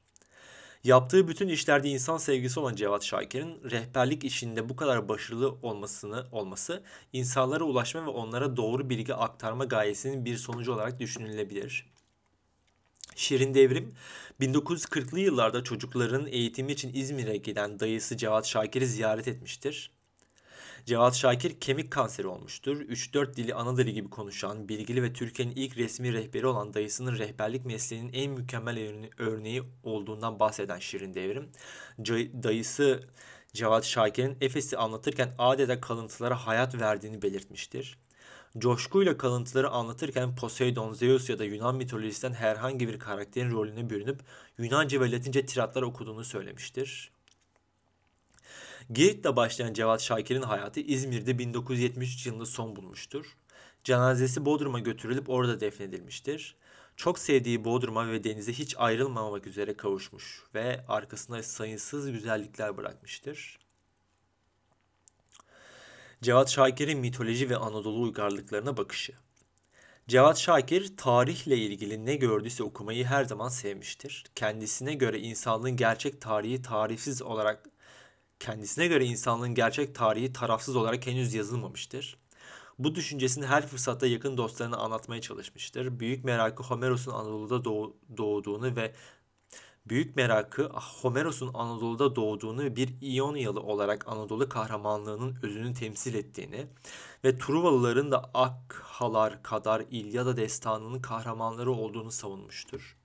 Yaptığı 0.85 1.29
bütün 1.29 1.49
işlerde 1.49 1.89
insan 1.89 2.19
sevgisi 2.19 2.61
olan 2.61 2.75
Cevat 2.75 3.05
Şakir'in 3.05 3.71
rehberlik 3.71 4.25
işinde 4.25 4.69
bu 4.69 4.77
kadar 4.77 5.09
başarılı 5.09 5.55
olmasını 5.63 6.27
olması 6.33 6.83
insanlara 7.13 7.65
ulaşma 7.65 8.07
ve 8.07 8.11
onlara 8.11 8.57
doğru 8.57 8.91
bilgi 8.91 9.15
aktarma 9.15 9.65
gayesinin 9.65 10.25
bir 10.25 10.37
sonucu 10.37 10.73
olarak 10.73 11.01
düşünülebilir. 11.01 11.91
Şirin 13.17 13.55
Devrim 13.55 13.95
1940'lı 14.41 15.21
yıllarda 15.21 15.65
çocukların 15.65 16.27
eğitimi 16.27 16.73
için 16.73 16.91
İzmir'e 16.95 17.37
giden 17.37 17.81
dayısı 17.81 18.17
Cevat 18.17 18.47
Şakir'i 18.47 18.87
ziyaret 18.87 19.29
etmiştir. 19.29 19.91
Cevat 20.87 21.15
Şakir 21.15 21.61
kemik 21.61 21.91
kanseri 21.91 22.27
olmuştur. 22.27 22.81
3-4 22.81 23.37
dili 23.37 23.55
ana 23.55 23.77
dili 23.77 23.93
gibi 23.93 24.11
konuşan, 24.11 24.69
bilgili 24.69 25.03
ve 25.03 25.13
Türkiye'nin 25.13 25.57
ilk 25.57 25.77
resmi 25.77 26.13
rehberi 26.13 26.47
olan 26.47 26.75
dayısının 26.75 27.19
rehberlik 27.19 27.65
mesleğinin 27.65 28.13
en 28.13 28.31
mükemmel 28.31 29.09
örneği 29.19 29.63
olduğundan 29.83 30.41
bahseden 30.41 30.79
Şirin 30.79 31.15
Devrim, 31.15 31.51
dayısı 32.43 33.03
Cevat 33.53 33.85
Şakir'in 33.85 34.37
Efes'i 34.41 34.77
anlatırken 34.77 35.35
adeta 35.39 35.81
kalıntılara 35.81 36.47
hayat 36.47 36.81
verdiğini 36.81 37.23
belirtmiştir. 37.23 37.99
Coşkuyla 38.59 39.17
kalıntıları 39.17 39.71
anlatırken 39.71 40.37
Poseidon, 40.37 40.93
Zeus 40.93 41.31
ya 41.31 41.39
da 41.39 41.45
Yunan 41.45 41.77
mitolojisinden 41.77 42.35
herhangi 42.35 42.89
bir 42.89 42.99
karakterin 42.99 43.51
rolüne 43.51 43.91
bürünüp 43.91 44.21
Yunanca 44.59 45.01
ve 45.01 45.13
Latince 45.13 45.47
tiratlar 45.47 45.83
okuduğunu 45.83 46.25
söylemiştir. 46.25 47.11
Girit'te 48.91 49.37
başlayan 49.37 49.73
Cevat 49.73 50.01
Şakir'in 50.01 50.43
hayatı 50.43 50.81
İzmir'de 50.81 51.39
1973 51.39 52.27
yılında 52.27 52.47
son 52.47 52.77
bulmuştur. 52.77 53.37
Cenazesi 53.85 54.45
Bodrum'a 54.45 54.79
götürülüp 54.79 55.31
orada 55.31 55.61
defnedilmiştir. 55.61 56.57
Çok 56.97 57.19
sevdiği 57.19 57.65
Bodrum'a 57.65 58.09
ve 58.09 58.25
denize 58.25 58.53
hiç 58.53 58.75
ayrılmamak 58.79 59.47
üzere 59.47 59.77
kavuşmuş 59.77 60.43
ve 60.55 60.85
arkasına 60.89 61.43
sayısız 61.43 62.13
güzellikler 62.13 62.77
bırakmıştır. 62.77 63.59
Cevat 66.23 66.51
Şakir'in 66.51 66.99
mitoloji 66.99 67.51
ve 67.51 67.57
Anadolu 67.57 68.03
uygarlıklarına 68.03 68.77
bakışı. 68.77 69.13
Cevat 70.09 70.39
Şakir 70.39 70.97
tarihle 70.97 71.57
ilgili 71.57 72.07
ne 72.07 72.17
gördüyse 72.17 72.63
okumayı 72.63 73.05
her 73.05 73.25
zaman 73.25 73.49
sevmiştir. 73.49 74.25
Kendisine 74.35 74.95
göre 74.95 75.19
insanlığın 75.19 75.77
gerçek 75.77 76.21
tarihi 76.21 76.63
tarifsiz 76.63 77.23
olarak 77.23 77.63
kendisine 78.41 78.87
göre 78.87 79.05
insanlığın 79.05 79.55
gerçek 79.55 79.95
tarihi 79.95 80.33
tarafsız 80.33 80.77
olarak 80.77 81.07
henüz 81.07 81.35
yazılmamıştır. 81.35 82.17
Bu 82.79 82.95
düşüncesini 82.95 83.47
her 83.47 83.67
fırsatta 83.67 84.07
yakın 84.07 84.37
dostlarına 84.37 84.77
anlatmaya 84.77 85.21
çalışmıştır. 85.21 86.01
Büyük 86.01 86.25
merakı 86.25 86.63
Homeros'un 86.63 87.13
Anadolu'da 87.13 87.65
doğduğunu 88.17 88.77
ve 88.77 88.95
büyük 89.87 90.17
merakı 90.17 90.69
Homeros'un 91.03 91.51
Anadolu'da 91.55 92.17
doğduğunu 92.17 92.77
bir 92.77 93.01
İyonyalı 93.01 93.61
olarak 93.61 94.09
Anadolu 94.09 94.49
kahramanlığının 94.49 95.39
özünü 95.43 95.75
temsil 95.75 96.15
ettiğini 96.15 96.67
ve 97.25 97.39
Truvalıların 97.39 98.11
da 98.11 98.31
Akhalar 98.35 99.43
kadar 99.43 99.85
İlyada 99.91 100.37
destanının 100.37 101.03
kahramanları 101.03 101.73
olduğunu 101.73 102.11
savunmuştur. 102.11 103.00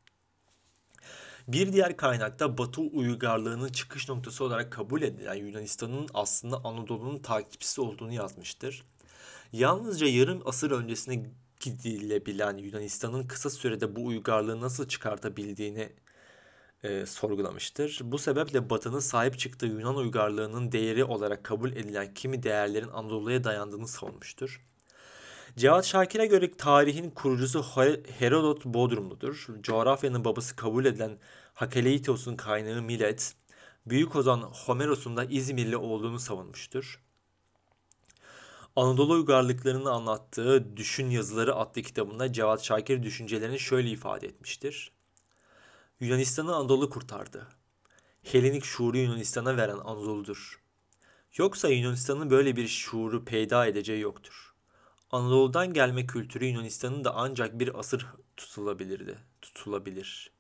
Bir 1.48 1.74
diğer 1.74 1.98
kaynakta 1.98 2.58
Batı 2.58 2.82
uygarlığının 2.82 3.70
çıkış 3.70 4.10
noktası 4.10 4.44
olarak 4.44 4.72
kabul 4.72 5.02
edilen 5.02 5.36
Yunanistan'ın 5.36 6.08
aslında 6.14 6.58
Anadolu'nun 6.64 7.20
takipçisi 7.20 7.82
olduğunu 7.82 8.14
yazmıştır. 8.14 8.84
Yalnızca 9.54 10.08
yarım 10.08 10.42
asır 10.46 10.72
öncesine 10.72 11.26
gidilebilen 11.60 12.58
Yunanistan'ın 12.58 13.28
kısa 13.28 13.50
sürede 13.50 13.96
bu 13.96 14.06
uygarlığı 14.06 14.62
nasıl 14.62 14.88
çıkartabildiğini 14.88 15.90
e, 16.84 17.06
sorgulamıştır. 17.06 18.00
Bu 18.04 18.18
sebeple 18.18 18.70
Batı'nın 18.70 19.00
sahip 19.00 19.40
çıktığı 19.40 19.66
Yunan 19.66 19.96
uygarlığının 19.96 20.72
değeri 20.72 21.04
olarak 21.04 21.44
kabul 21.44 21.72
edilen 21.72 22.14
kimi 22.14 22.44
değerlerin 22.44 22.90
Anadolu'ya 22.90 23.44
dayandığını 23.44 23.88
savunmuştur. 23.88 24.66
Cevat 25.58 25.86
Şakir'e 25.86 26.26
göre 26.26 26.52
tarihin 26.52 27.10
kurucusu 27.10 27.64
Herodot 28.20 28.66
Bodrumludur. 28.66 29.48
Coğrafyanın 29.62 30.26
babası 30.26 30.56
kabul 30.56 30.86
edilen 30.86 31.18
Hakeleitos'un 31.54 32.36
kaynağı 32.36 32.82
Milet, 32.82 33.36
Büyük 33.86 34.16
Ozan 34.16 34.42
Homeros'un 34.42 35.18
da 35.18 35.26
İzmirli 35.26 35.78
olduğunu 35.78 36.20
savunmuştur. 36.20 37.02
Anadolu 38.76 39.14
uygarlıklarını 39.14 39.92
anlattığı 39.92 40.78
Düşün 40.78 41.10
Yazıları 41.10 41.56
adlı 41.56 41.82
kitabında 41.82 42.34
Cevat 42.34 42.64
Şakir 42.64 43.04
düşüncelerini 43.04 43.60
şöyle 43.60 43.90
ifade 43.90 44.28
etmiştir. 44.28 44.92
Yunanistan'ı 46.00 46.56
Anadolu 46.56 46.90
kurtardı. 46.90 47.48
Helenik 48.24 48.64
şuuru 48.66 48.98
Yunanistan'a 48.98 49.58
veren 49.58 49.78
Anadolu'dur. 49.78 50.62
Yoksa 51.38 51.70
Yunanistan'ın 51.70 52.30
böyle 52.30 52.56
bir 52.56 52.68
şuuru 52.68 53.26
peyda 53.26 53.68
edeceği 53.68 54.02
yoktur. 54.02 54.55
Anadolu'dan 55.16 55.74
gelme 55.74 56.08
kültürü 56.08 56.46
Yunanistan'ın 56.46 57.04
da 57.04 57.16
ancak 57.16 57.60
bir 57.60 57.80
asır 57.80 58.06
tutulabilirdi. 58.38 59.18
Tutulabilir. 59.42 60.32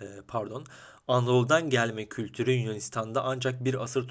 Ee, 0.00 0.04
pardon. 0.28 0.66
Anadolu'dan 1.08 1.70
gelme 1.70 2.08
kültürü 2.08 2.52
Yunanistan'da 2.52 3.24
ancak 3.24 3.64
bir 3.64 3.82
asır 3.82 4.08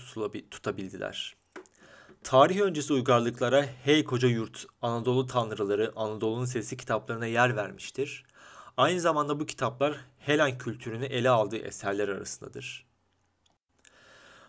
tutabildiler. 0.52 1.36
Tarih 2.24 2.60
öncesi 2.60 2.94
uygarlıklara 2.94 3.66
Hey 3.84 4.04
Koca 4.04 4.28
Yurt, 4.28 4.66
Anadolu 4.82 5.28
Tanrıları, 5.28 5.94
Anadolu'nun 5.96 6.46
Sesi 6.46 6.78
kitaplarına 6.78 7.26
yer 7.26 7.56
vermiştir. 7.56 8.26
Aynı 8.78 9.00
zamanda 9.00 9.40
bu 9.40 9.46
kitaplar 9.46 9.98
Helen 10.20 10.58
kültürünü 10.58 11.06
ele 11.06 11.30
aldığı 11.30 11.58
eserler 11.58 12.10
arasındadır. 12.10 12.91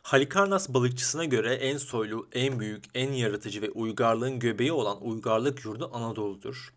Halikarnas 0.03 0.69
balıkçısına 0.69 1.25
göre 1.25 1.55
en 1.55 1.77
soylu, 1.77 2.29
en 2.33 2.61
büyük, 2.61 2.85
en 2.95 3.13
yaratıcı 3.13 3.63
ve 3.63 3.71
uygarlığın 3.71 4.39
göbeği 4.39 4.73
olan 4.73 5.05
uygarlık 5.05 5.65
yurdu 5.65 5.91
Anadolu'dur. 5.93 6.75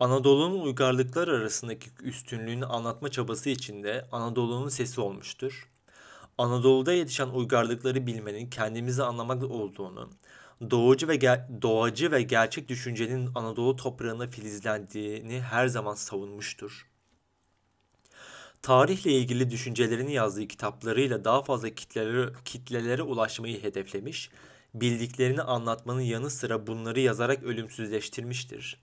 Anadolu'nun 0.00 0.60
uygarlıklar 0.60 1.28
arasındaki 1.28 1.90
üstünlüğünü 2.02 2.66
anlatma 2.66 3.08
çabası 3.08 3.50
içinde 3.50 4.08
Anadolu'nun 4.12 4.68
sesi 4.68 5.00
olmuştur. 5.00 5.68
Anadolu'da 6.38 6.92
yetişen 6.92 7.28
uygarlıkları 7.28 8.06
bilmenin 8.06 8.50
kendimizi 8.50 9.02
anlamak 9.02 9.42
olduğunu, 9.42 10.10
doğucu 10.70 11.08
ve 11.08 11.20
doğacı 11.62 12.12
ve 12.12 12.22
gerçek 12.22 12.68
düşüncenin 12.68 13.30
Anadolu 13.34 13.76
toprağına 13.76 14.26
filizlendiğini 14.26 15.40
her 15.40 15.68
zaman 15.68 15.94
savunmuştur. 15.94 16.86
Tarihle 18.66 19.12
ilgili 19.12 19.50
düşüncelerini 19.50 20.12
yazdığı 20.12 20.48
kitaplarıyla 20.48 21.24
daha 21.24 21.42
fazla 21.42 21.70
kitlelere, 21.70 22.32
kitlelere 22.44 23.02
ulaşmayı 23.02 23.62
hedeflemiş, 23.62 24.30
bildiklerini 24.74 25.42
anlatmanın 25.42 26.00
yanı 26.00 26.30
sıra 26.30 26.66
bunları 26.66 27.00
yazarak 27.00 27.42
ölümsüzleştirmiştir. 27.42 28.80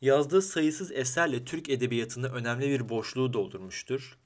Yazdığı 0.00 0.42
sayısız 0.42 0.92
eserle 0.92 1.44
Türk 1.44 1.68
edebiyatında 1.68 2.28
önemli 2.28 2.68
bir 2.68 2.88
boşluğu 2.88 3.32
doldurmuştur. 3.32 4.18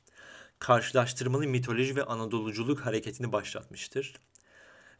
Karşılaştırmalı 0.58 1.46
mitoloji 1.46 1.96
ve 1.96 2.04
Anadoluculuk 2.04 2.80
hareketini 2.80 3.32
başlatmıştır. 3.32 4.14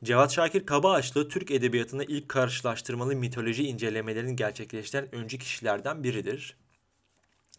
Cevat 0.04 0.32
Şakir 0.32 0.66
Kabaağaçlı 0.66 1.28
Türk 1.28 1.50
edebiyatında 1.50 2.04
ilk 2.04 2.28
karşılaştırmalı 2.28 3.16
mitoloji 3.16 3.64
incelemelerini 3.64 4.36
gerçekleştiren 4.36 5.14
öncü 5.14 5.38
kişilerden 5.38 6.04
biridir. 6.04 6.61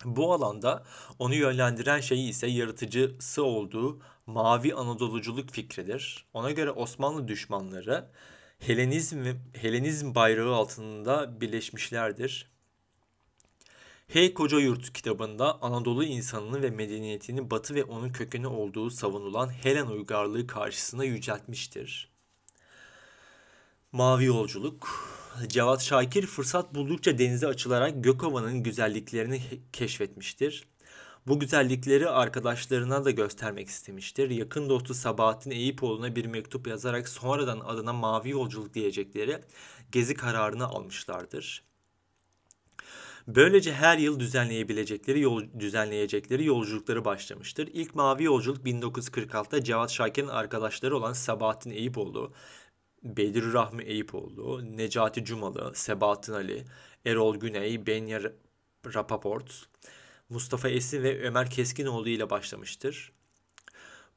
Bu 0.05 0.33
alanda 0.33 0.83
onu 1.19 1.35
yönlendiren 1.35 1.99
şey 1.99 2.29
ise 2.29 2.47
yaratıcısı 2.47 3.43
olduğu 3.43 4.01
mavi 4.25 4.73
Anadoluculuk 4.73 5.51
fikridir. 5.51 6.25
Ona 6.33 6.51
göre 6.51 6.71
Osmanlı 6.71 7.27
düşmanları 7.27 8.09
Helenizm 8.59 9.23
ve 9.23 9.35
Helenizm 9.53 10.15
bayrağı 10.15 10.53
altında 10.53 11.41
birleşmişlerdir. 11.41 12.53
Hey 14.07 14.33
Koca 14.33 14.59
Yurt 14.59 14.93
kitabında 14.93 15.61
Anadolu 15.61 16.03
insanını 16.03 16.61
ve 16.61 16.69
medeniyetini 16.69 17.51
batı 17.51 17.75
ve 17.75 17.83
onun 17.83 18.09
kökeni 18.09 18.47
olduğu 18.47 18.89
savunulan 18.89 19.49
Helen 19.49 19.85
uygarlığı 19.85 20.47
karşısına 20.47 21.03
yüceltmiştir. 21.03 22.13
Mavi 23.91 24.25
Yolculuk 24.25 24.89
Cevat 25.47 25.81
Şakir 25.81 26.25
fırsat 26.25 26.75
buldukça 26.75 27.17
denize 27.17 27.47
açılarak 27.47 28.03
Gökova'nın 28.03 28.63
güzelliklerini 28.63 29.41
keşfetmiştir. 29.73 30.63
Bu 31.27 31.39
güzellikleri 31.39 32.09
arkadaşlarına 32.09 33.05
da 33.05 33.11
göstermek 33.11 33.67
istemiştir. 33.67 34.29
Yakın 34.29 34.69
dostu 34.69 34.93
Sabahattin 34.93 35.51
Eyüpoğlu'na 35.51 36.15
bir 36.15 36.25
mektup 36.25 36.67
yazarak 36.67 37.09
sonradan 37.09 37.59
adına 37.59 37.93
Mavi 37.93 38.29
Yolculuk 38.29 38.73
diyecekleri 38.73 39.39
gezi 39.91 40.13
kararını 40.13 40.65
almışlardır. 40.65 41.63
Böylece 43.27 43.73
her 43.73 43.97
yıl 43.97 44.19
düzenleyebilecekleri 44.19 45.19
yol, 45.19 45.43
düzenleyecekleri 45.59 46.45
yolculukları 46.45 47.05
başlamıştır. 47.05 47.69
İlk 47.73 47.95
Mavi 47.95 48.23
Yolculuk 48.23 48.65
1946'da 48.65 49.63
Cevat 49.63 49.91
Şakir'in 49.91 50.27
arkadaşları 50.27 50.97
olan 50.97 51.13
Sabahattin 51.13 51.71
Eyüpoğlu, 51.71 52.33
Bedir 53.03 53.53
Rahmi 53.53 53.83
Eyüpoğlu, 53.83 54.77
Necati 54.77 55.25
Cumalı, 55.25 55.71
Sebahattin 55.75 56.33
Ali, 56.33 56.65
Erol 57.05 57.35
Güney, 57.35 57.87
Benya 57.87 58.21
Rapaport, 58.93 59.65
Mustafa 60.29 60.69
Esin 60.69 61.03
ve 61.03 61.27
Ömer 61.27 61.49
Keskinoğlu 61.49 62.09
ile 62.09 62.29
başlamıştır. 62.29 63.11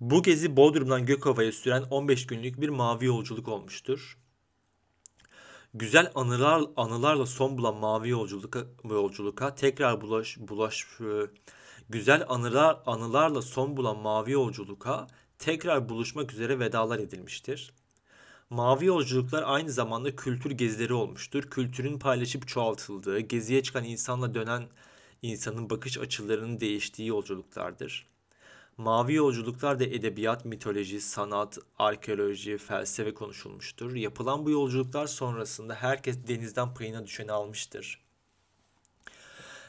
Bu 0.00 0.22
gezi 0.22 0.56
Bodrum'dan 0.56 1.06
Gökova'ya 1.06 1.52
süren 1.52 1.82
15 1.82 2.26
günlük 2.26 2.60
bir 2.60 2.68
mavi 2.68 3.04
yolculuk 3.04 3.48
olmuştur. 3.48 4.18
Güzel 5.74 6.12
anılar 6.14 6.62
anılarla 6.76 7.26
son 7.26 7.58
bulan 7.58 7.76
mavi 7.76 8.08
yolculuka, 8.08 8.66
yolculuka 8.84 9.54
tekrar 9.54 10.00
bulaş 10.00 10.38
bulaş 10.38 10.86
güzel 11.88 12.24
anılar 12.28 12.82
anılarla 12.86 13.42
son 13.42 13.76
bulan 13.76 13.98
mavi 13.98 14.32
yolculuka 14.32 15.06
tekrar 15.38 15.88
buluşmak 15.88 16.32
üzere 16.32 16.58
vedalar 16.58 16.98
edilmiştir. 16.98 17.72
Mavi 18.50 18.84
yolculuklar 18.86 19.42
aynı 19.46 19.70
zamanda 19.70 20.16
kültür 20.16 20.50
gezileri 20.50 20.94
olmuştur. 20.94 21.42
Kültürün 21.42 21.98
paylaşıp 21.98 22.48
çoğaltıldığı, 22.48 23.20
geziye 23.20 23.62
çıkan 23.62 23.84
insanla 23.84 24.34
dönen 24.34 24.68
insanın 25.22 25.70
bakış 25.70 25.98
açılarının 25.98 26.60
değiştiği 26.60 27.08
yolculuklardır. 27.08 28.06
Mavi 28.76 29.14
yolculuklar 29.14 29.80
da 29.80 29.84
edebiyat, 29.84 30.44
mitoloji, 30.44 31.00
sanat, 31.00 31.58
arkeoloji, 31.78 32.58
felsefe 32.58 33.14
konuşulmuştur. 33.14 33.94
Yapılan 33.94 34.46
bu 34.46 34.50
yolculuklar 34.50 35.06
sonrasında 35.06 35.74
herkes 35.74 36.16
denizden 36.28 36.74
payına 36.74 37.06
düşeni 37.06 37.32
almıştır. 37.32 38.00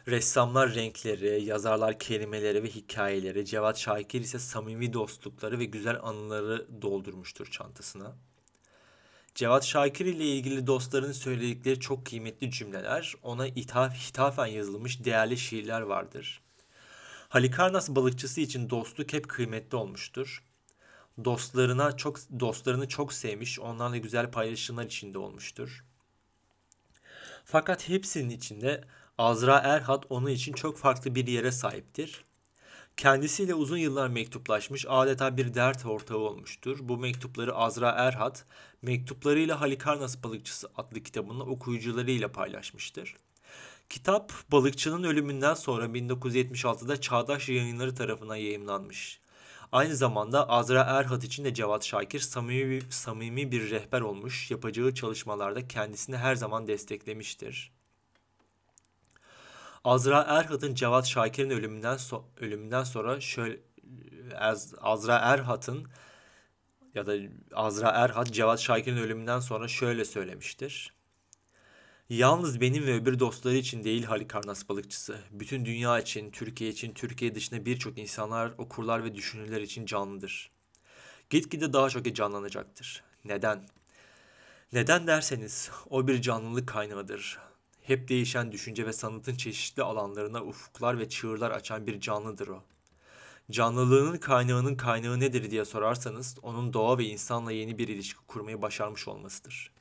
Ressamlar 0.07 0.75
renkleri, 0.75 1.43
yazarlar 1.43 1.99
kelimeleri 1.99 2.63
ve 2.63 2.69
hikayeleri, 2.69 3.45
Cevat 3.45 3.77
Şakir 3.77 4.21
ise 4.21 4.39
samimi 4.39 4.93
dostlukları 4.93 5.59
ve 5.59 5.65
güzel 5.65 5.99
anıları 6.03 6.81
doldurmuştur 6.81 7.45
çantasına. 7.45 8.15
Cevat 9.37 9.65
Şakir 9.65 10.05
ile 10.05 10.25
ilgili 10.25 10.67
dostların 10.67 11.11
söyledikleri 11.11 11.79
çok 11.79 12.05
kıymetli 12.05 12.51
cümleler, 12.51 13.13
ona 13.23 13.47
ithaf, 13.47 13.95
hitafen 13.95 14.45
yazılmış 14.45 15.05
değerli 15.05 15.37
şiirler 15.37 15.81
vardır. 15.81 16.41
Halikarnas 17.29 17.89
balıkçısı 17.89 18.41
için 18.41 18.69
dostluk 18.69 19.13
hep 19.13 19.29
kıymetli 19.29 19.77
olmuştur. 19.77 20.43
Dostlarına 21.25 21.97
çok 21.97 22.19
dostlarını 22.39 22.87
çok 22.87 23.13
sevmiş, 23.13 23.59
onlarla 23.59 23.97
güzel 23.97 24.31
paylaşımlar 24.31 24.85
içinde 24.85 25.17
olmuştur. 25.17 25.85
Fakat 27.45 27.89
hepsinin 27.89 28.29
içinde 28.29 28.83
Azra 29.17 29.57
Erhat 29.57 30.05
onun 30.09 30.29
için 30.29 30.53
çok 30.53 30.77
farklı 30.77 31.15
bir 31.15 31.27
yere 31.27 31.51
sahiptir. 31.51 32.23
Kendisiyle 32.97 33.53
uzun 33.53 33.77
yıllar 33.77 34.07
mektuplaşmış, 34.07 34.85
adeta 34.89 35.37
bir 35.37 35.53
dert 35.53 35.85
ortağı 35.85 36.17
olmuştur. 36.17 36.77
Bu 36.81 36.97
mektupları 36.97 37.55
Azra 37.55 37.89
Erhat, 37.89 38.45
Mektuplarıyla 38.81 39.61
Halikarnas 39.61 40.23
Balıkçısı 40.23 40.69
adlı 40.75 40.99
kitabını 40.99 41.43
okuyucularıyla 41.43 42.31
paylaşmıştır. 42.31 43.15
Kitap 43.89 44.33
balıkçının 44.51 45.03
ölümünden 45.03 45.53
sonra 45.53 45.85
1976'da 45.85 47.01
Çağdaş 47.01 47.49
Yayınları 47.49 47.95
tarafından 47.95 48.35
yayımlanmış. 48.35 49.19
Aynı 49.71 49.95
zamanda 49.95 50.49
Azra 50.49 50.81
Erhat 50.81 51.23
için 51.23 51.45
de 51.45 51.53
Cevat 51.53 51.85
Şakir 51.85 52.19
samimi, 52.19 52.81
samimi 52.89 53.51
bir 53.51 53.71
rehber 53.71 54.01
olmuş, 54.01 54.51
yapacağı 54.51 54.93
çalışmalarda 54.93 55.67
kendisini 55.67 56.17
her 56.17 56.35
zaman 56.35 56.67
desteklemiştir. 56.67 57.76
Azra 59.87 60.25
Erhat'ın 60.27 60.75
Cevat 60.75 61.07
Şakir'in 61.07 61.49
ölümünden 61.49 61.97
so 61.97 62.25
ölümünden 62.39 62.83
sonra 62.83 63.21
şöyle 63.21 63.59
Azra 64.81 65.17
Erhat'ın 65.17 65.87
ya 66.93 67.05
da 67.05 67.15
Azra 67.53 67.89
Erhat 67.89 68.33
Cevat 68.33 68.59
Şakir'in 68.59 68.97
ölümünden 68.97 69.39
sonra 69.39 69.67
şöyle 69.67 70.05
söylemiştir. 70.05 70.93
Yalnız 72.09 72.61
benim 72.61 72.85
ve 72.85 72.93
öbür 72.93 73.19
dostları 73.19 73.55
için 73.55 73.83
değil 73.83 74.03
Halikarnas 74.03 74.69
balıkçısı. 74.69 75.19
Bütün 75.31 75.65
dünya 75.65 75.99
için, 75.99 76.31
Türkiye 76.31 76.69
için, 76.69 76.93
Türkiye 76.93 77.35
dışında 77.35 77.65
birçok 77.65 77.97
insanlar, 77.97 78.53
okurlar 78.57 79.03
ve 79.03 79.15
düşünürler 79.15 79.61
için 79.61 79.85
canlıdır. 79.85 80.51
Gitgide 81.29 81.73
daha 81.73 81.89
çok 81.89 82.15
canlanacaktır. 82.15 83.03
Neden? 83.25 83.67
Neden 84.73 85.07
derseniz 85.07 85.71
o 85.89 86.07
bir 86.07 86.21
canlılık 86.21 86.67
kaynağıdır. 86.67 87.46
Hep 87.87 88.07
değişen 88.07 88.51
düşünce 88.51 88.85
ve 88.85 88.93
sanatın 88.93 89.35
çeşitli 89.35 89.83
alanlarına 89.83 90.43
ufuklar 90.43 90.99
ve 90.99 91.09
çığırlar 91.09 91.51
açan 91.51 91.87
bir 91.87 91.99
canlıdır 91.99 92.47
o. 92.47 92.63
Canlılığının 93.51 94.17
kaynağının 94.17 94.75
kaynağı 94.75 95.19
nedir 95.19 95.51
diye 95.51 95.65
sorarsanız 95.65 96.35
onun 96.41 96.73
doğa 96.73 96.97
ve 96.97 97.05
insanla 97.05 97.51
yeni 97.51 97.77
bir 97.77 97.87
ilişki 97.87 98.19
kurmayı 98.27 98.61
başarmış 98.61 99.07
olmasıdır. 99.07 99.71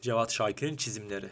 Cevat 0.00 0.32
Şakir'in 0.32 0.76
çizimleri 0.76 1.30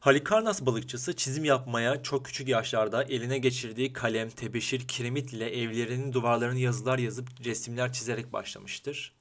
Halikarnas 0.00 0.62
balıkçısı 0.62 1.16
çizim 1.16 1.44
yapmaya 1.44 2.02
çok 2.02 2.26
küçük 2.26 2.48
yaşlarda 2.48 3.02
eline 3.02 3.38
geçirdiği 3.38 3.92
kalem, 3.92 4.30
tebeşir, 4.30 4.88
kiremit 4.88 5.32
ile 5.32 5.62
evlerinin 5.62 6.12
duvarlarını 6.12 6.58
yazılar 6.58 6.98
yazıp 6.98 7.28
resimler 7.44 7.92
çizerek 7.92 8.32
başlamıştır. 8.32 9.19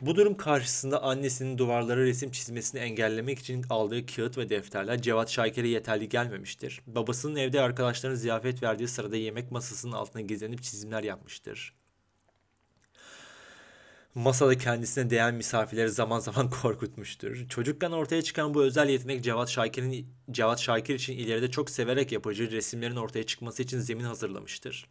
Bu 0.00 0.16
durum 0.16 0.36
karşısında 0.36 1.02
annesinin 1.02 1.58
duvarlara 1.58 2.00
resim 2.00 2.30
çizmesini 2.30 2.80
engellemek 2.80 3.38
için 3.38 3.64
aldığı 3.70 4.06
kağıt 4.06 4.38
ve 4.38 4.48
defterler 4.48 5.02
Cevat 5.02 5.30
Şakir'e 5.30 5.68
yeterli 5.68 6.08
gelmemiştir. 6.08 6.80
Babasının 6.86 7.36
evde 7.36 7.60
arkadaşlarına 7.60 8.16
ziyafet 8.16 8.62
verdiği 8.62 8.88
sırada 8.88 9.16
yemek 9.16 9.50
masasının 9.50 9.92
altına 9.92 10.22
gizlenip 10.22 10.62
çizimler 10.62 11.02
yapmıştır. 11.02 11.74
Masada 14.14 14.58
kendisine 14.58 15.10
değen 15.10 15.34
misafirleri 15.34 15.90
zaman 15.90 16.18
zaman 16.20 16.50
korkutmuştur. 16.62 17.48
Çocukken 17.48 17.90
ortaya 17.90 18.22
çıkan 18.22 18.54
bu 18.54 18.62
özel 18.62 18.88
yetenek 18.88 19.24
Cevat 19.24 19.50
Şakir'in 19.50 20.14
Cevat 20.30 20.60
Şakir 20.60 20.94
için 20.94 21.12
ileride 21.12 21.50
çok 21.50 21.70
severek 21.70 22.12
yapacağı 22.12 22.50
resimlerin 22.50 22.96
ortaya 22.96 23.26
çıkması 23.26 23.62
için 23.62 23.78
zemin 23.78 24.04
hazırlamıştır. 24.04 24.88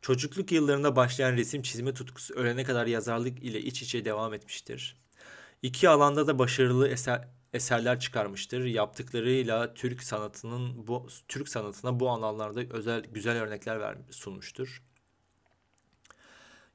Çocukluk 0.00 0.52
yıllarında 0.52 0.96
başlayan 0.96 1.36
resim 1.36 1.62
çizme 1.62 1.94
tutkusu 1.94 2.34
ölene 2.34 2.64
kadar 2.64 2.86
yazarlık 2.86 3.42
ile 3.42 3.60
iç 3.60 3.82
içe 3.82 4.04
devam 4.04 4.34
etmiştir. 4.34 4.96
İki 5.62 5.88
alanda 5.88 6.26
da 6.26 6.38
başarılı 6.38 6.88
eser, 6.88 7.28
eserler 7.52 8.00
çıkarmıştır. 8.00 8.64
Yaptıklarıyla 8.64 9.74
Türk 9.74 10.02
sanatının 10.02 10.86
bu 10.86 11.06
Türk 11.28 11.48
sanatına 11.48 12.00
bu 12.00 12.10
alanlarda 12.10 12.60
özel 12.60 13.04
güzel 13.04 13.42
örnekler 13.42 13.80
ver, 13.80 13.98
sunmuştur. 14.10 14.82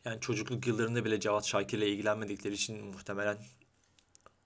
Yani 0.05 0.21
çocukluk 0.21 0.67
yıllarında 0.67 1.05
bile 1.05 1.19
Cevat 1.19 1.45
Şakir 1.45 1.77
ile 1.77 1.89
ilgilenmedikleri 1.89 2.53
için 2.53 2.85
muhtemelen 2.85 3.37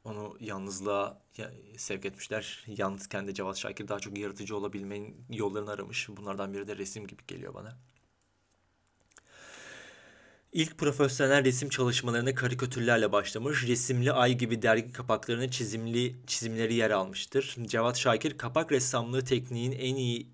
onu 0.04 0.38
yalnızlığa 0.39 1.22
sevk 1.78 2.06
etmişler. 2.06 2.63
Yalnızken 2.68 3.28
de 3.28 3.34
Cevat 3.34 3.58
Şakir 3.58 3.88
daha 3.88 4.00
çok 4.00 4.18
yaratıcı 4.18 4.58
olabilmenin 4.58 5.26
yollarını 5.30 5.72
aramış. 5.72 6.10
Bunlardan 6.10 6.54
biri 6.54 6.68
de 6.68 6.78
resim 6.78 7.08
gibi 7.08 7.24
geliyor 7.28 7.54
bana. 7.54 7.78
İlk 10.54 10.78
profesyonel 10.78 11.46
resim 11.46 11.70
çalışmalarına 11.70 12.36
karikatürlerle 12.36 13.12
başlamış. 13.12 13.68
Resimli 13.68 14.12
Ay 14.12 14.38
gibi 14.38 14.62
dergi 14.62 14.92
kapaklarına 14.92 15.52
çizimli 15.52 16.16
çizimleri 16.28 16.74
yer 16.74 16.92
almıştır. 16.92 17.56
Cevat 17.66 17.98
Şakir 17.98 18.38
kapak 18.38 18.72
ressamlığı 18.72 19.26
tekniğin 19.26 19.72
en 19.72 19.96
iyi 19.96 20.28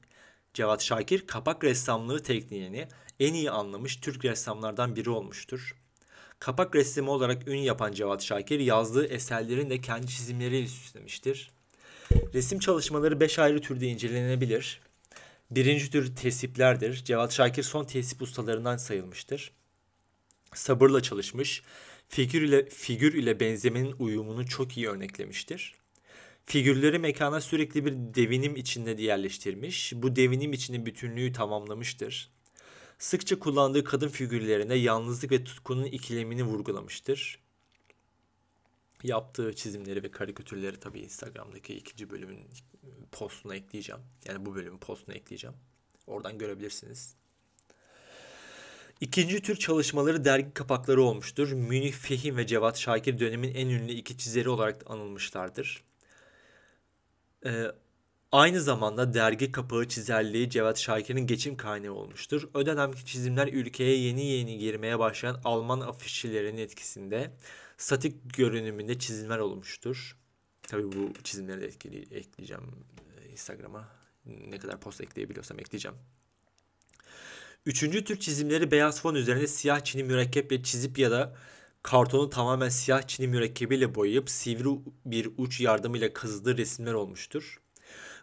Cevat 0.54 0.84
Şakir 0.84 1.28
kapak 1.28 1.64
ressamlığı 1.64 2.24
tekniğini 2.24 2.88
en 3.20 3.34
iyi 3.34 3.52
anlamış 3.52 3.96
Türk 3.96 4.26
ressamlardan 4.26 4.96
biri 4.96 5.10
olmuştur. 5.10 5.76
Kapak 6.40 6.76
resmi 6.76 7.10
olarak 7.10 7.48
ün 7.48 7.58
yapan 7.58 7.92
Cevat 7.92 8.24
Şakir 8.24 8.60
yazdığı 8.60 9.06
eserlerin 9.06 9.70
de 9.70 9.82
kendi 9.82 10.08
çizimleriyle 10.08 10.68
süslemiştir. 10.68 11.52
Resim 12.34 12.60
çalışmaları 12.60 13.20
5 13.20 13.40
ayrı 13.40 13.62
türde 13.62 13.88
incelenebilir. 13.88 14.82
Birinci 15.52 15.92
tür 15.92 16.16
tesiplerdir. 16.16 17.04
Cevat 17.06 17.34
Şakir 17.34 17.64
son 17.64 17.84
tesip 17.84 18.22
ustalarından 18.22 18.78
sayılmıştır. 18.78 19.52
Sabırla 20.56 21.02
çalışmış, 21.02 21.64
figür 22.10 22.42
ile, 22.42 22.70
figür 22.70 23.14
ile 23.14 23.40
benzemenin 23.40 23.96
uyumunu 24.00 24.48
çok 24.48 24.78
iyi 24.78 24.90
örneklemiştir. 24.90 25.76
Figürleri 26.46 27.00
mekana 27.00 27.42
sürekli 27.42 27.86
bir 27.86 27.94
devinim 27.94 28.56
içinde 28.56 29.02
yerleştirmiş, 29.02 29.94
bu 29.96 30.16
devinim 30.16 30.54
içinde 30.54 30.86
bütünlüğü 30.86 31.34
tamamlamıştır. 31.34 32.32
Sıkça 33.00 33.40
kullandığı 33.40 33.84
kadın 33.84 34.08
figürlerine 34.08 34.76
yalnızlık 34.76 35.32
ve 35.32 35.44
tutkunun 35.44 35.86
ikilemini 35.86 36.44
vurgulamıştır. 36.44 37.40
Yaptığı 39.04 39.56
çizimleri 39.56 40.04
ve 40.04 40.12
karikatürleri 40.12 40.80
tabii 40.80 41.00
Instagram'daki 41.00 41.74
ikinci 41.76 42.10
bölümün 42.10 42.40
postuna 43.12 43.56
ekleyeceğim. 43.56 44.02
Yani 44.26 44.46
bu 44.46 44.56
bölümün 44.56 44.78
postuna 44.78 45.16
ekleyeceğim. 45.16 45.56
Oradan 46.08 46.38
görebilirsiniz. 46.38 47.16
İkinci 49.02 49.42
tür 49.42 49.56
çalışmaları 49.56 50.26
dergi 50.26 50.54
kapakları 50.54 51.02
olmuştur. 51.04 51.52
Münih 51.52 51.94
Fehim 51.94 52.38
ve 52.38 52.48
Cevat 52.48 52.78
Şakir 52.78 53.20
dönemin 53.20 53.54
en 53.56 53.68
ünlü 53.68 53.92
iki 53.92 54.18
çizeri 54.18 54.50
olarak 54.50 54.92
anılmışlardır. 54.92 55.84
Ee, 57.46 57.66
aynı 58.32 58.62
zamanda 58.62 59.14
dergi 59.14 59.52
kapağı 59.52 59.88
çizerliği 59.88 60.50
Cevat 60.50 60.80
Şakir'in 60.80 61.28
geçim 61.28 61.58
kaynağı 61.58 61.94
olmuştur. 61.94 62.50
O 62.54 62.66
dönemki 62.66 63.06
çizimler 63.06 63.48
ülkeye 63.48 63.98
yeni 63.98 64.26
yeni 64.26 64.58
girmeye 64.58 65.00
başlayan 65.00 65.42
Alman 65.44 65.80
afişçilerin 65.80 66.58
etkisinde 66.58 67.32
statik 67.78 68.34
görünümünde 68.34 69.00
çizimler 69.00 69.40
olmuştur. 69.40 70.18
Tabii 70.64 70.92
bu 70.92 71.14
çizimleri 71.24 71.62
de 71.62 71.66
etkili, 71.66 72.16
ekleyeceğim 72.16 72.64
e, 73.26 73.30
Instagram'a. 73.32 73.90
Ne 74.26 74.58
kadar 74.58 74.80
post 74.80 75.02
ekleyebiliyorsam 75.02 75.60
ekleyeceğim. 75.60 75.98
Üçüncü 77.66 78.04
tür 78.04 78.20
çizimleri 78.20 78.72
beyaz 78.72 79.02
fon 79.02 79.16
üzerine 79.16 79.48
siyah 79.48 79.80
çini 79.80 80.04
mürekkeple 80.04 80.64
çizip 80.64 81.00
ya 81.00 81.12
da 81.12 81.36
kartonu 81.84 82.30
tamamen 82.30 82.70
siyah 82.70 83.02
çini 83.08 83.28
mürekkebiyle 83.28 83.96
boyayıp 83.96 84.30
sivri 84.30 84.80
bir 85.06 85.30
uç 85.38 85.62
yardımıyla 85.62 86.14
kazıdığı 86.14 86.58
resimler 86.58 86.94
olmuştur. 86.94 87.62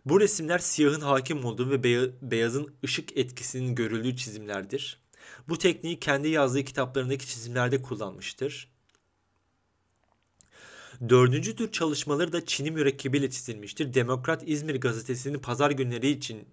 Bu 0.07 0.21
resimler 0.21 0.59
siyahın 0.59 1.01
hakim 1.01 1.45
olduğu 1.45 1.71
ve 1.71 1.83
beyazın 2.23 2.75
ışık 2.85 3.17
etkisinin 3.17 3.75
görüldüğü 3.75 4.17
çizimlerdir. 4.17 5.03
Bu 5.49 5.59
tekniği 5.59 6.01
kendi 6.01 6.29
yazdığı 6.29 6.65
kitaplarındaki 6.65 7.27
çizimlerde 7.27 7.83
kullanmıştır. 7.83 8.73
Dördüncü 11.09 11.57
tür 11.57 11.73
çalışmaları 11.73 12.33
da 12.33 12.47
Çin'i 12.47 12.71
mürekkebiyle 12.71 13.31
çizilmiştir. 13.31 13.95
Demokrat 13.95 14.43
İzmir 14.47 14.81
gazetesinin 14.81 15.39
pazar 15.39 15.71
günleri 15.71 16.09
için 16.11 16.49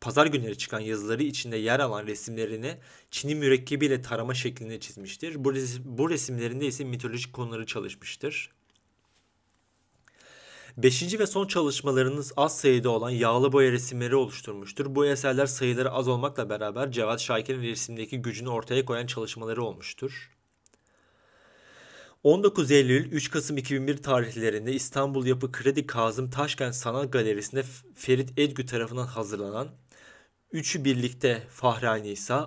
pazar 0.00 0.26
günleri 0.26 0.58
çıkan 0.58 0.80
yazıları 0.80 1.22
içinde 1.22 1.56
yer 1.56 1.80
alan 1.80 2.06
resimlerini 2.06 2.76
Çin'i 3.10 3.34
mürekkebiyle 3.34 4.02
tarama 4.02 4.34
şeklinde 4.34 4.80
çizmiştir. 4.80 5.44
Bu, 5.44 5.54
resim, 5.54 5.82
bu 5.86 6.10
resimlerinde 6.10 6.66
ise 6.66 6.84
mitolojik 6.84 7.32
konuları 7.32 7.66
çalışmıştır. 7.66 8.50
Beşinci 10.76 11.18
ve 11.18 11.26
son 11.26 11.46
çalışmalarınız 11.46 12.32
az 12.36 12.58
sayıda 12.58 12.90
olan 12.90 13.10
yağlı 13.10 13.52
boya 13.52 13.72
resimleri 13.72 14.16
oluşturmuştur. 14.16 14.94
Bu 14.94 15.06
eserler 15.06 15.46
sayıları 15.46 15.90
az 15.90 16.08
olmakla 16.08 16.50
beraber 16.50 16.92
Cevat 16.92 17.20
Şakir'in 17.20 17.62
resimdeki 17.62 18.22
gücünü 18.22 18.48
ortaya 18.48 18.84
koyan 18.84 19.06
çalışmaları 19.06 19.62
olmuştur. 19.62 20.30
19 22.24 22.70
Eylül 22.70 23.12
3 23.12 23.30
Kasım 23.30 23.56
2001 23.56 24.02
tarihlerinde 24.02 24.72
İstanbul 24.72 25.26
Yapı 25.26 25.52
Kredi 25.52 25.86
Kazım 25.86 26.30
Taşkent 26.30 26.74
Sanat 26.74 27.12
Galerisi'nde 27.12 27.64
Ferit 27.94 28.38
Edgü 28.38 28.66
tarafından 28.66 29.06
hazırlanan 29.06 29.68
Üçü 30.52 30.84
birlikte 30.84 31.46
Fahri 31.50 31.88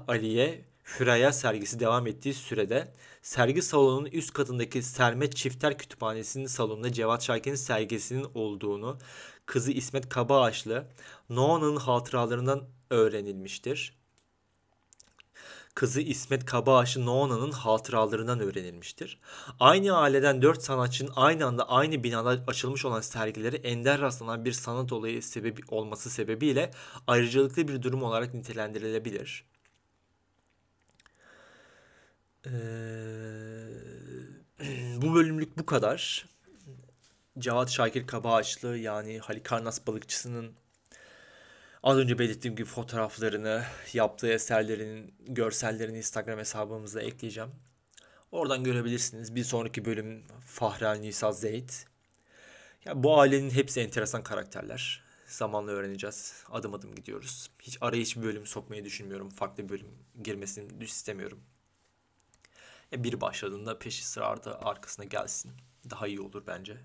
Aliye, 0.07 0.65
Hüraya 0.99 1.33
sergisi 1.33 1.79
devam 1.79 2.07
ettiği 2.07 2.33
sürede 2.33 2.93
sergi 3.21 3.61
salonunun 3.61 4.05
üst 4.05 4.33
katındaki 4.33 4.83
Sermet 4.83 5.35
Çifter 5.35 5.77
Kütüphanesi'nin 5.77 6.47
salonunda 6.47 6.93
Cevat 6.93 7.23
Şakir'in 7.23 7.55
sergisinin 7.55 8.27
olduğunu 8.33 8.97
kızı 9.45 9.71
İsmet 9.71 10.09
Kabaağaçlı 10.09 10.87
Noah'nın 11.29 11.75
hatıralarından 11.75 12.63
öğrenilmiştir 12.89 14.02
kızı 15.75 16.01
İsmet 16.01 16.45
Kabaağaç'ın 16.45 17.05
Noona'nın 17.05 17.51
hatıralarından 17.51 18.39
öğrenilmiştir. 18.39 19.19
Aynı 19.59 19.97
aileden 19.97 20.41
dört 20.41 20.63
sanatçının 20.63 21.11
aynı 21.15 21.45
anda 21.45 21.69
aynı 21.69 22.03
binada 22.03 22.43
açılmış 22.47 22.85
olan 22.85 23.01
sergileri 23.01 23.55
ender 23.55 24.01
rastlanan 24.01 24.45
bir 24.45 24.51
sanat 24.51 24.91
olayı 24.93 25.23
sebebi 25.23 25.61
olması 25.67 26.09
sebebiyle 26.09 26.71
ayrıcalıklı 27.07 27.67
bir 27.67 27.81
durum 27.81 28.03
olarak 28.03 28.33
nitelendirilebilir. 28.33 29.45
Ee, 32.45 32.49
bu 35.01 35.15
bölümlük 35.15 35.57
bu 35.57 35.65
kadar. 35.65 36.25
Cevat 37.39 37.69
Şakir 37.71 38.07
Kabaağaçlı 38.07 38.77
yani 38.77 39.19
Halikarnas 39.19 39.87
balıkçısının 39.87 40.53
Az 41.83 41.97
önce 41.97 42.19
belirttiğim 42.19 42.55
gibi 42.55 42.67
fotoğraflarını, 42.67 43.63
yaptığı 43.93 44.27
eserlerin 44.27 45.15
görsellerini 45.19 45.97
Instagram 45.97 46.39
hesabımıza 46.39 47.01
ekleyeceğim. 47.01 47.51
Oradan 48.31 48.63
görebilirsiniz. 48.63 49.35
Bir 49.35 49.43
sonraki 49.43 49.85
bölüm 49.85 50.23
Fahri 50.45 51.01
Nisa 51.01 51.31
Zeyd. 51.31 51.69
Ya 52.85 53.03
bu 53.03 53.19
ailenin 53.19 53.49
hepsi 53.49 53.81
enteresan 53.81 54.23
karakterler. 54.23 55.03
Zamanla 55.27 55.71
öğreneceğiz. 55.71 56.43
Adım 56.51 56.73
adım 56.73 56.95
gidiyoruz. 56.95 57.49
Hiç 57.59 57.77
araya 57.81 58.01
hiçbir 58.01 58.23
bölüm 58.23 58.45
sokmayı 58.45 58.85
düşünmüyorum. 58.85 59.29
Farklı 59.29 59.63
bir 59.63 59.69
bölüm 59.69 59.87
girmesini 60.23 60.83
istemiyorum. 60.83 61.39
Ya 62.91 63.03
biri 63.03 63.21
başladığında 63.21 63.79
peşi 63.79 64.05
sıra 64.05 64.27
arkasına 64.61 65.05
gelsin. 65.05 65.51
Daha 65.89 66.07
iyi 66.07 66.21
olur 66.21 66.43
bence. 66.47 66.77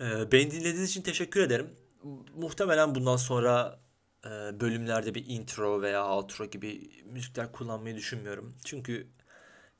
Ee, 0.00 0.32
beni 0.32 0.50
dinlediğiniz 0.50 0.90
için 0.90 1.02
teşekkür 1.02 1.40
ederim 1.40 1.83
muhtemelen 2.34 2.94
bundan 2.94 3.16
sonra 3.16 3.80
e, 4.24 4.60
bölümlerde 4.60 5.14
bir 5.14 5.26
intro 5.26 5.82
veya 5.82 6.08
outro 6.08 6.46
gibi 6.46 6.90
müzikler 7.04 7.52
kullanmayı 7.52 7.96
düşünmüyorum. 7.96 8.54
Çünkü 8.64 9.08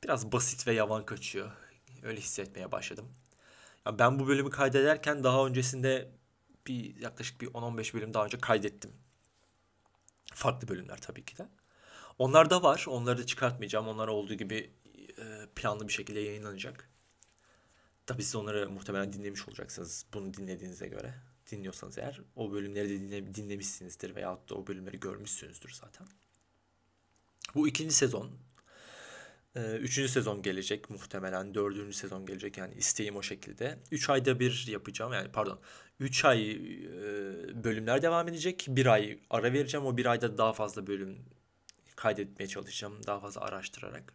biraz 0.03 0.31
basit 0.31 0.67
ve 0.67 0.73
yavan 0.73 1.05
kaçıyor. 1.05 1.51
Öyle 2.03 2.21
hissetmeye 2.21 2.71
başladım. 2.71 3.05
Ya 3.85 3.99
ben 3.99 4.19
bu 4.19 4.27
bölümü 4.27 4.49
kaydederken 4.49 5.23
daha 5.23 5.45
öncesinde 5.45 6.11
bir 6.67 6.95
yaklaşık 6.95 7.41
bir 7.41 7.47
10-15 7.47 7.93
bölüm 7.93 8.13
daha 8.13 8.25
önce 8.25 8.37
kaydettim. 8.37 8.91
Farklı 10.33 10.67
bölümler 10.67 10.97
tabii 10.97 11.25
ki 11.25 11.37
de. 11.37 11.47
Onlar 12.19 12.49
da 12.49 12.63
var. 12.63 12.85
Onları 12.87 13.17
da 13.17 13.25
çıkartmayacağım. 13.25 13.87
Onlar 13.87 14.07
olduğu 14.07 14.33
gibi 14.33 14.71
e, 15.19 15.47
planlı 15.55 15.87
bir 15.87 15.93
şekilde 15.93 16.19
yayınlanacak. 16.19 16.89
Tabii 18.05 18.23
siz 18.23 18.35
onları 18.35 18.69
muhtemelen 18.69 19.13
dinlemiş 19.13 19.47
olacaksınız 19.47 20.05
bunu 20.13 20.33
dinlediğinize 20.33 20.87
göre 20.87 21.13
dinliyorsanız 21.51 21.97
eğer 21.97 22.21
o 22.35 22.51
bölümleri 22.51 22.89
de 22.89 22.99
dinle, 22.99 23.35
dinlemişsinizdir 23.35 24.15
veya 24.15 24.39
da 24.49 24.55
o 24.55 24.67
bölümleri 24.67 24.99
görmüşsünüzdür 24.99 25.71
zaten. 25.71 26.07
Bu 27.55 27.67
ikinci 27.67 27.95
sezon. 27.95 28.31
Ee, 29.55 29.75
üçüncü 29.75 30.09
sezon 30.09 30.41
gelecek 30.41 30.89
muhtemelen. 30.89 31.53
Dördüncü 31.53 31.93
sezon 31.93 32.25
gelecek 32.25 32.57
yani 32.57 32.73
isteğim 32.73 33.15
o 33.15 33.21
şekilde. 33.21 33.79
Üç 33.91 34.09
ayda 34.09 34.39
bir 34.39 34.67
yapacağım 34.67 35.13
yani 35.13 35.31
pardon. 35.31 35.59
Üç 35.99 36.25
ay 36.25 36.51
e, 36.51 36.57
bölümler 37.63 38.01
devam 38.01 38.27
edecek. 38.27 38.65
Bir 38.69 38.85
ay 38.85 39.19
ara 39.29 39.53
vereceğim. 39.53 39.85
O 39.85 39.97
bir 39.97 40.05
ayda 40.05 40.37
daha 40.37 40.53
fazla 40.53 40.87
bölüm 40.87 41.17
kaydetmeye 41.95 42.47
çalışacağım. 42.47 43.07
Daha 43.07 43.19
fazla 43.19 43.41
araştırarak. 43.41 44.13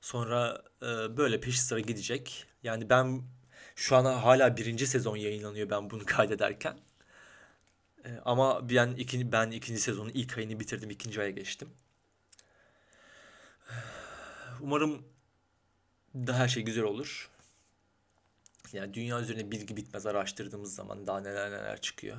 Sonra 0.00 0.62
e, 0.82 1.16
böyle 1.16 1.40
peş 1.40 1.60
sıra 1.60 1.80
gidecek. 1.80 2.46
Yani 2.62 2.90
ben 2.90 3.22
şu 3.74 3.96
an 3.96 4.04
hala 4.04 4.56
birinci 4.56 4.86
sezon 4.86 5.16
yayınlanıyor 5.16 5.70
ben 5.70 5.90
bunu 5.90 6.04
kaydederken. 6.06 6.78
Ee, 8.04 8.08
ama 8.24 8.70
ben 8.70 8.90
ikinci, 8.90 9.32
ben 9.32 9.50
ikinci 9.50 9.80
sezonun 9.80 10.10
ilk 10.14 10.38
ayını 10.38 10.60
bitirdim. 10.60 10.90
ikinci 10.90 11.20
aya 11.20 11.30
geçtim. 11.30 11.68
Umarım 14.60 15.04
da 16.14 16.38
her 16.38 16.48
şey 16.48 16.62
güzel 16.62 16.84
olur. 16.84 17.30
Yani 18.72 18.94
dünya 18.94 19.20
üzerine 19.20 19.50
bilgi 19.50 19.76
bitmez 19.76 20.06
araştırdığımız 20.06 20.74
zaman 20.74 21.06
daha 21.06 21.20
neler 21.20 21.50
neler 21.50 21.80
çıkıyor. 21.80 22.16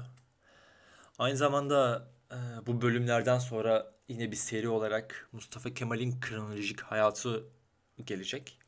Aynı 1.19 1.37
zamanda 1.37 2.07
e, 2.31 2.35
bu 2.67 2.81
bölümlerden 2.81 3.39
sonra 3.39 3.95
yine 4.07 4.31
bir 4.31 4.35
seri 4.35 4.69
olarak 4.69 5.29
Mustafa 5.31 5.73
Kemal'in 5.73 6.19
kronolojik 6.19 6.81
hayatı 6.81 7.43
gelecek. 8.05 8.59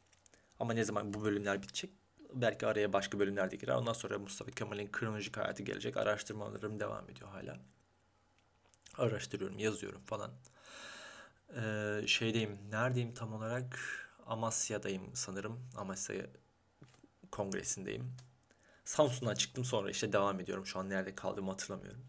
Ama 0.60 0.74
ne 0.74 0.84
zaman 0.84 1.14
bu 1.14 1.26
bölümler 1.26 1.62
bitecek? 1.62 1.92
Belki 2.34 2.67
araya 2.67 2.93
başka 2.93 3.19
bölümler 3.19 3.51
de 3.51 3.55
girer. 3.55 3.75
Ondan 3.75 3.93
sonra 3.93 4.19
Mustafa 4.19 4.51
Kemal'in 4.51 4.91
kronolojik 4.91 5.38
hayatı 5.38 5.63
gelecek. 5.63 5.97
Araştırmalarım 5.97 6.80
devam 6.80 7.09
ediyor 7.09 7.30
hala. 7.30 7.59
Araştırıyorum, 8.97 9.59
yazıyorum 9.59 10.01
falan. 10.05 10.32
Ee, 11.55 12.01
şeydeyim, 12.07 12.57
neredeyim 12.71 13.13
tam 13.13 13.34
olarak? 13.34 13.80
Amasya'dayım 14.25 15.11
sanırım. 15.13 15.69
Amasya 15.78 16.25
kongresindeyim. 17.32 18.13
Samsun'dan 18.86 19.36
çıktım 19.36 19.65
sonra 19.65 19.89
işte 19.89 20.13
devam 20.13 20.39
ediyorum. 20.39 20.65
Şu 20.65 20.80
an 20.80 20.89
nerede 20.89 21.15
kaldığımı 21.15 21.51
hatırlamıyorum. 21.51 22.05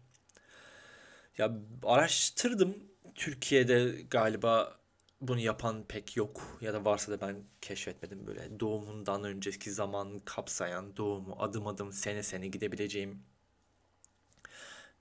Ya 1.37 1.51
araştırdım. 1.83 2.77
Türkiye'de 3.15 4.01
galiba 4.01 4.78
bunu 5.21 5.39
yapan 5.39 5.85
pek 5.87 6.17
yok 6.17 6.57
ya 6.61 6.73
da 6.73 6.85
varsa 6.85 7.11
da 7.11 7.21
ben 7.21 7.43
keşfetmedim 7.61 8.27
böyle 8.27 8.59
doğumundan 8.59 9.23
önceki 9.23 9.71
zaman 9.71 10.19
kapsayan 10.25 10.97
doğumu 10.97 11.35
adım 11.39 11.67
adım 11.67 11.93
sene 11.93 12.23
sene 12.23 12.47
gidebileceğim 12.47 13.23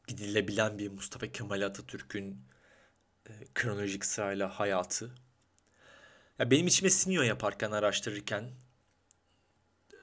gidilebilen 0.09 0.79
bir 0.79 0.89
Mustafa 0.89 1.27
Kemal 1.27 1.63
Atatürk'ün 1.63 2.43
e, 3.29 3.33
kronolojik 3.55 4.05
sırayla 4.05 4.61
hayatı. 4.61 5.15
Ya 6.39 6.51
benim 6.51 6.67
içime 6.67 6.91
siniyor 6.91 7.25
yaparken 7.25 7.71
araştırırken 7.71 8.51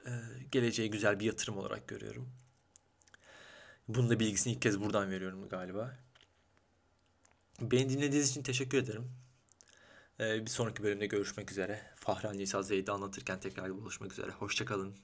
e, 0.07 0.11
geleceğe 0.51 0.87
güzel 0.87 1.19
bir 1.19 1.25
yatırım 1.25 1.57
olarak 1.57 1.87
görüyorum. 1.87 2.29
Bunun 3.87 4.09
da 4.09 4.19
bilgisini 4.19 4.53
ilk 4.53 4.61
kez 4.61 4.81
buradan 4.81 5.11
veriyorum 5.11 5.49
galiba. 5.49 5.97
Beni 7.61 7.89
dinlediğiniz 7.89 8.29
için 8.29 8.43
teşekkür 8.43 8.77
ederim. 8.77 9.24
Ee, 10.19 10.41
bir 10.45 10.49
sonraki 10.49 10.83
bölümde 10.83 11.05
görüşmek 11.05 11.51
üzere. 11.51 11.81
Fahri 11.95 12.37
Nisa 12.37 12.63
Zeyd'i 12.63 12.91
anlatırken 12.91 13.39
tekrar 13.39 13.69
buluşmak 13.77 14.11
üzere. 14.11 14.31
Hoşçakalın. 14.31 14.95